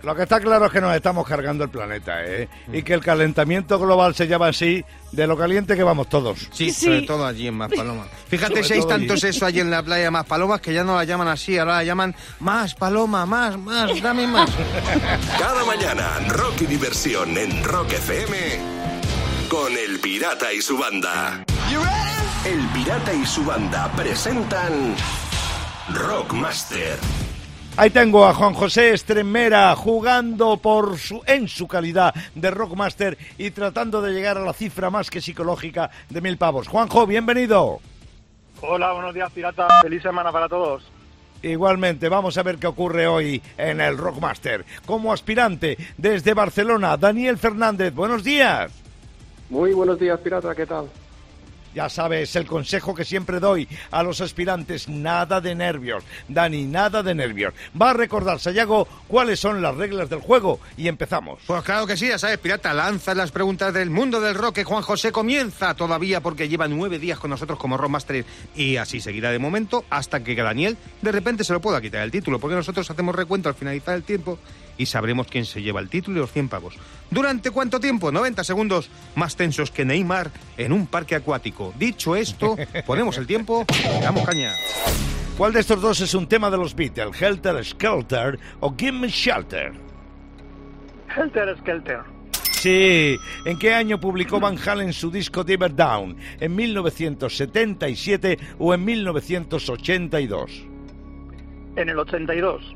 Lo 0.03 0.15
que 0.15 0.23
está 0.23 0.39
claro 0.39 0.65
es 0.65 0.71
que 0.71 0.81
nos 0.81 0.95
estamos 0.95 1.27
cargando 1.27 1.63
el 1.63 1.69
planeta, 1.69 2.23
¿eh? 2.25 2.47
Y 2.71 2.83
que 2.83 2.93
el 2.93 3.01
calentamiento 3.01 3.79
global 3.79 4.13
se 4.15 4.27
llama 4.27 4.47
así 4.49 4.85
de 5.13 5.27
lo 5.27 5.37
caliente 5.37 5.75
que 5.75 5.83
vamos 5.83 6.09
todos. 6.09 6.39
Sí, 6.51 6.71
Sí. 6.71 6.85
sobre 6.85 7.01
todo 7.03 7.25
allí 7.25 7.47
en 7.47 7.53
Maspalomas. 7.55 8.07
Fíjate 8.27 8.55
Sobre 8.55 8.67
si 8.67 8.73
hay 8.73 8.79
todo 8.81 8.93
allí. 8.93 9.07
tantos 9.07 9.23
eso 9.23 9.45
allí 9.45 9.59
en 9.59 9.69
la 9.71 9.83
playa 9.83 10.05
de 10.05 10.11
Maspalomas 10.11 10.59
que 10.59 10.73
ya 10.73 10.83
no 10.83 10.95
la 10.95 11.03
llaman 11.03 11.27
así, 11.27 11.57
ahora 11.57 11.75
la 11.75 11.83
llaman 11.83 12.15
más 12.39 12.73
paloma, 12.75 13.25
más, 13.25 13.57
más, 13.57 14.01
dame 14.01 14.27
más. 14.27 14.49
Cada 15.39 15.63
mañana, 15.65 16.19
rock 16.29 16.61
y 16.61 16.65
diversión 16.65 17.37
en 17.37 17.63
Rock 17.63 17.93
FM 17.93 18.37
con 19.49 19.71
El 19.77 19.99
Pirata 19.99 20.51
y 20.51 20.61
su 20.61 20.77
banda. 20.77 21.43
El 22.45 22.59
Pirata 22.73 23.13
y 23.13 23.25
su 23.25 23.45
banda 23.45 23.89
presentan 23.95 24.95
Rockmaster. 25.93 26.97
Ahí 27.75 27.89
tengo 27.89 28.23
a 28.23 28.35
Juan 28.35 28.53
José 28.53 28.93
Estremera 28.93 29.75
jugando 29.75 30.57
por 30.57 30.99
su, 30.99 31.23
en 31.25 31.47
su 31.47 31.67
calidad 31.67 32.13
de 32.35 32.51
Rockmaster 32.51 33.17
y 33.39 33.49
tratando 33.49 33.99
de 33.99 34.13
llegar 34.13 34.37
a 34.37 34.41
la 34.41 34.53
cifra 34.53 34.91
más 34.91 35.09
que 35.09 35.21
psicológica 35.21 35.89
de 36.07 36.21
mil 36.21 36.37
pavos. 36.37 36.67
Juanjo, 36.67 37.07
bienvenido. 37.07 37.79
Hola, 38.61 38.93
buenos 38.93 39.15
días, 39.15 39.31
pirata. 39.31 39.67
Feliz 39.81 40.03
semana 40.03 40.31
para 40.31 40.47
todos. 40.47 40.83
Igualmente, 41.41 42.09
vamos 42.09 42.37
a 42.37 42.43
ver 42.43 42.57
qué 42.57 42.67
ocurre 42.67 43.07
hoy 43.07 43.41
en 43.57 43.81
el 43.81 43.97
Rockmaster. 43.97 44.63
Como 44.85 45.11
aspirante 45.11 45.75
desde 45.97 46.35
Barcelona, 46.35 46.95
Daniel 46.95 47.39
Fernández, 47.39 47.91
buenos 47.91 48.23
días. 48.23 48.71
Muy 49.49 49.73
buenos 49.73 49.99
días, 49.99 50.19
pirata. 50.19 50.53
¿Qué 50.53 50.67
tal? 50.67 50.89
Ya 51.75 51.89
sabes, 51.89 52.35
el 52.35 52.45
consejo 52.45 52.93
que 52.93 53.05
siempre 53.05 53.39
doy 53.39 53.67
a 53.91 54.03
los 54.03 54.21
aspirantes, 54.21 54.87
nada 54.87 55.41
de 55.41 55.55
nervios. 55.55 56.03
Dani, 56.27 56.65
nada 56.65 57.03
de 57.03 57.15
nervios. 57.15 57.53
Va 57.79 57.91
a 57.91 57.93
recordar, 57.93 58.39
Sayago, 58.39 58.87
cuáles 59.07 59.39
son 59.39 59.61
las 59.61 59.75
reglas 59.75 60.09
del 60.09 60.19
juego 60.19 60.59
y 60.77 60.87
empezamos. 60.87 61.39
Pues 61.47 61.63
claro 61.63 61.87
que 61.87 61.97
sí, 61.97 62.07
ya 62.07 62.19
sabes, 62.19 62.37
pirata, 62.37 62.73
lanza 62.73 63.15
las 63.15 63.31
preguntas 63.31 63.73
del 63.73 63.89
mundo 63.89 64.21
del 64.21 64.35
rock 64.35 64.55
que 64.55 64.63
Juan 64.63 64.83
José 64.83 65.11
comienza 65.11 65.73
todavía 65.73 66.21
porque 66.21 66.47
lleva 66.47 66.67
nueve 66.67 66.99
días 66.99 67.19
con 67.19 67.31
nosotros 67.31 67.57
como 67.57 67.77
Rockmaster 67.77 68.25
y 68.55 68.77
así 68.77 68.99
seguirá 68.99 69.31
de 69.31 69.39
momento 69.39 69.85
hasta 69.89 70.23
que 70.23 70.35
Daniel 70.35 70.77
de 71.01 71.11
repente 71.11 71.43
se 71.43 71.53
lo 71.53 71.61
pueda 71.61 71.81
quitar 71.81 72.03
el 72.03 72.11
título, 72.11 72.39
porque 72.39 72.55
nosotros 72.55 72.89
hacemos 72.89 73.15
recuento 73.15 73.49
al 73.49 73.55
finalizar 73.55 73.95
el 73.95 74.03
tiempo 74.03 74.37
y 74.77 74.85
sabremos 74.85 75.27
quién 75.27 75.45
se 75.45 75.61
lleva 75.61 75.79
el 75.79 75.89
título 75.89 76.17
y 76.17 76.21
los 76.21 76.31
100 76.31 76.49
pavos. 76.49 76.75
¿Durante 77.09 77.51
cuánto 77.51 77.79
tiempo? 77.79 78.11
90 78.11 78.43
segundos 78.43 78.89
más 79.15 79.35
tensos 79.35 79.71
que 79.71 79.85
Neymar 79.85 80.31
en 80.57 80.71
un 80.71 80.87
parque 80.87 81.15
acuático. 81.15 81.73
Dicho 81.77 82.15
esto, 82.15 82.55
ponemos 82.85 83.17
el 83.17 83.27
tiempo 83.27 83.65
y 83.69 84.01
damos 84.01 84.25
caña. 84.25 84.53
¿Cuál 85.37 85.53
de 85.53 85.61
estos 85.61 85.81
dos 85.81 85.99
es 86.01 86.13
un 86.13 86.27
tema 86.27 86.51
de 86.51 86.57
los 86.57 86.75
Beatles? 86.75 87.19
¿Helter 87.19 87.63
Skelter 87.65 88.39
o 88.59 88.75
Give 88.77 88.91
Me 88.91 89.07
Shelter? 89.07 89.73
Helter 91.15 91.57
Skelter. 91.59 92.01
Sí. 92.63 93.17
¿En 93.43 93.59
qué 93.59 93.73
año 93.73 93.99
publicó 93.99 94.39
Van 94.39 94.57
Halen 94.57 94.93
su 94.93 95.11
disco 95.11 95.43
Diver 95.43 95.75
Down? 95.75 96.15
¿En 96.39 96.55
1977 96.55 98.39
o 98.57 98.73
en 98.73 98.85
1982? 98.85 100.65
En 101.75 101.89
el 101.89 101.99
82. 101.99 102.75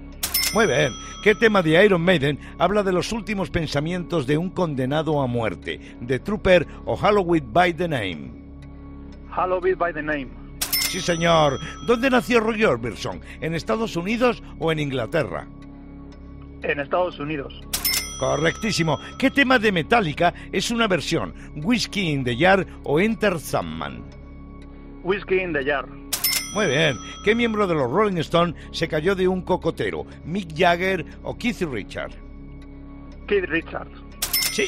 Muy 0.53 0.65
bien. 0.65 0.93
¿Qué 1.23 1.35
tema 1.35 1.61
de 1.61 1.83
Iron 1.83 2.01
Maiden 2.01 2.39
habla 2.57 2.81
de 2.81 2.93
los 2.93 3.11
últimos 3.11 3.49
pensamientos 3.49 4.25
de 4.25 4.37
un 4.37 4.49
condenado 4.49 5.21
a 5.21 5.27
muerte? 5.27 5.79
¿The 6.05 6.19
Trooper 6.19 6.65
o 6.85 6.95
Halloween 6.95 7.51
by 7.51 7.73
the 7.73 7.87
Name? 7.87 8.31
Halloween 9.29 9.77
by 9.77 9.93
the 9.93 10.01
Name. 10.01 10.29
Sí, 10.89 11.01
señor. 11.01 11.59
¿Dónde 11.85 12.09
nació 12.09 12.39
Roy 12.39 12.63
Orbison? 12.63 13.19
¿En 13.41 13.53
Estados 13.53 13.97
Unidos 13.97 14.41
o 14.57 14.71
en 14.71 14.79
Inglaterra? 14.79 15.47
En 16.63 16.79
Estados 16.79 17.19
Unidos. 17.19 17.61
Correctísimo. 18.19 18.97
¿Qué 19.19 19.29
tema 19.29 19.59
de 19.59 19.71
Metallica 19.71 20.33
es 20.51 20.71
una 20.71 20.87
versión? 20.87 21.33
¿Whiskey 21.55 22.09
in 22.09 22.23
the 22.23 22.35
Jar 22.37 22.65
o 22.83 22.99
Enter 22.99 23.37
Sandman? 23.39 24.01
Whiskey 25.03 25.41
in 25.41 25.53
the 25.53 25.63
Jar. 25.63 25.85
Muy 26.53 26.67
bien. 26.67 26.97
¿Qué 27.23 27.35
miembro 27.35 27.67
de 27.67 27.75
los 27.75 27.91
Rolling 27.91 28.17
Stones 28.17 28.55
se 28.71 28.87
cayó 28.87 29.15
de 29.15 29.27
un 29.27 29.41
cocotero? 29.41 30.05
¿Mick 30.25 30.57
Jagger 30.57 31.05
o 31.23 31.37
Keith 31.37 31.61
Richards? 31.61 32.15
Keith 33.27 33.45
Richards. 33.45 33.91
Sí. 34.51 34.67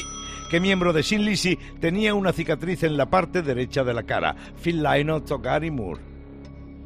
¿Qué 0.50 0.60
miembro 0.60 0.92
de 0.92 1.02
Sin 1.02 1.24
Lizzy 1.24 1.56
tenía 1.80 2.12
una 2.14 2.32
cicatriz 2.32 2.82
en 2.82 2.96
la 2.96 3.08
parte 3.08 3.42
derecha 3.42 3.84
de 3.84 3.94
la 3.94 4.02
cara? 4.02 4.34
¿Phil 4.62 4.82
Lynott 4.82 5.30
o 5.30 5.38
Gary 5.38 5.70
Moore? 5.70 6.00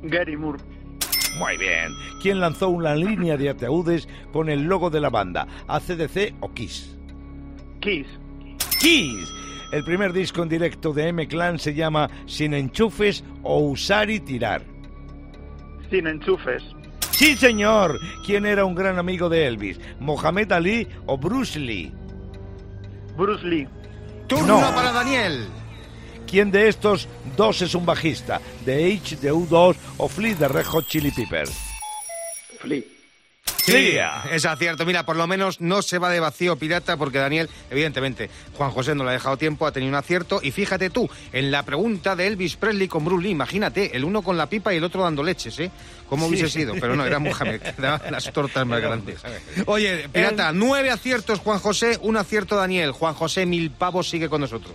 Gary 0.02 0.36
Moore. 0.36 0.58
Muy 1.38 1.56
bien. 1.56 1.92
¿Quién 2.22 2.40
lanzó 2.40 2.68
una 2.68 2.94
línea 2.94 3.36
de 3.36 3.48
ataúdes 3.48 4.08
con 4.32 4.48
el 4.48 4.64
logo 4.64 4.90
de 4.90 5.00
la 5.00 5.10
banda? 5.10 5.46
¿ACDC 5.66 6.34
o 6.40 6.52
Kiss? 6.52 6.96
Kiss. 7.80 8.06
Kiss. 8.80 9.32
El 9.72 9.82
primer 9.82 10.12
disco 10.12 10.42
en 10.42 10.48
directo 10.48 10.92
de 10.92 11.08
M-Clan 11.08 11.58
se 11.58 11.74
llama 11.74 12.08
Sin 12.26 12.54
enchufes 12.54 13.24
o 13.42 13.60
Usar 13.60 14.10
y 14.10 14.20
Tirar. 14.20 14.73
Sin 15.94 16.08
enchufes. 16.08 16.60
Sí, 17.12 17.36
señor. 17.36 18.00
¿Quién 18.26 18.46
era 18.46 18.64
un 18.64 18.74
gran 18.74 18.98
amigo 18.98 19.28
de 19.28 19.46
Elvis? 19.46 19.78
¿Mohamed 20.00 20.50
Ali 20.50 20.88
o 21.06 21.16
Bruce 21.16 21.56
Lee? 21.60 21.92
Bruce 23.16 23.46
Lee. 23.46 23.68
Turno 24.26 24.60
No. 24.60 24.74
para 24.74 24.90
Daniel. 24.90 25.46
¿Quién 26.28 26.50
de 26.50 26.66
estos 26.66 27.06
dos 27.36 27.62
es 27.62 27.76
un 27.76 27.86
bajista? 27.86 28.40
¿The 28.64 28.92
H, 28.92 29.14
de 29.18 29.32
U2 29.32 29.76
o 29.98 30.08
Flea 30.08 30.34
de 30.34 30.48
Red 30.48 30.64
Hot 30.66 30.88
Chili 30.88 31.12
Peppers? 31.12 31.56
Flea. 32.58 32.82
Sí, 33.64 33.96
es 34.30 34.44
acierto. 34.44 34.84
Mira, 34.84 35.06
por 35.06 35.16
lo 35.16 35.26
menos 35.26 35.60
no 35.60 35.80
se 35.82 35.98
va 35.98 36.10
de 36.10 36.20
vacío 36.20 36.56
pirata 36.56 36.96
porque 36.96 37.18
Daniel, 37.18 37.48
evidentemente, 37.70 38.28
Juan 38.56 38.70
José 38.70 38.94
no 38.94 39.04
le 39.04 39.10
ha 39.10 39.12
dejado 39.14 39.36
tiempo, 39.38 39.66
ha 39.66 39.72
tenido 39.72 39.88
un 39.90 39.94
acierto. 39.96 40.40
Y 40.42 40.50
fíjate 40.50 40.90
tú, 40.90 41.08
en 41.32 41.50
la 41.50 41.62
pregunta 41.62 42.14
de 42.14 42.26
Elvis 42.26 42.56
Presley 42.56 42.88
con 42.88 43.04
Bruce 43.04 43.24
Lee, 43.24 43.30
imagínate, 43.30 43.96
el 43.96 44.04
uno 44.04 44.22
con 44.22 44.36
la 44.36 44.46
pipa 44.48 44.74
y 44.74 44.76
el 44.76 44.84
otro 44.84 45.02
dando 45.02 45.22
leches, 45.22 45.58
¿eh? 45.60 45.70
¿Cómo 46.08 46.26
Sí. 46.26 46.30
hubiese 46.34 46.50
sido? 46.50 46.74
Pero 46.78 46.94
no, 46.94 47.06
era 47.06 47.18
Mohamed, 47.18 47.60
que 47.62 47.72
daba 47.80 48.10
las 48.10 48.30
tortas 48.32 48.66
más 48.66 48.80
grandes. 48.80 49.20
Oye, 49.66 50.08
pirata, 50.10 50.52
nueve 50.52 50.90
aciertos 50.90 51.38
Juan 51.40 51.58
José, 51.58 51.98
un 52.02 52.16
acierto 52.16 52.56
Daniel. 52.56 52.92
Juan 52.92 53.14
José, 53.14 53.46
mil 53.46 53.70
pavos 53.70 54.08
sigue 54.08 54.28
con 54.28 54.42
nosotros. 54.42 54.74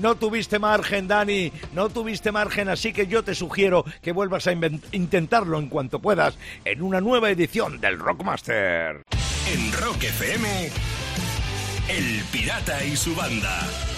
No 0.00 0.14
tuviste 0.14 0.58
margen, 0.58 1.08
Dani, 1.08 1.52
no 1.72 1.88
tuviste 1.88 2.30
margen, 2.32 2.68
así 2.68 2.92
que 2.92 3.06
yo 3.06 3.22
te 3.24 3.34
sugiero 3.34 3.84
que 4.02 4.12
vuelvas 4.12 4.46
a 4.46 4.52
intentarlo 4.52 5.58
en 5.58 5.68
cuanto 5.68 6.00
puedas 6.00 6.36
en 6.64 6.82
una 6.82 7.00
nueva 7.00 7.30
edición 7.30 7.80
del 7.80 7.98
Rockmaster. 7.98 9.02
En 9.52 9.72
Rock 9.72 10.04
FM, 10.04 10.70
El 11.88 12.22
Pirata 12.30 12.84
y 12.84 12.96
su 12.96 13.14
banda. 13.14 13.95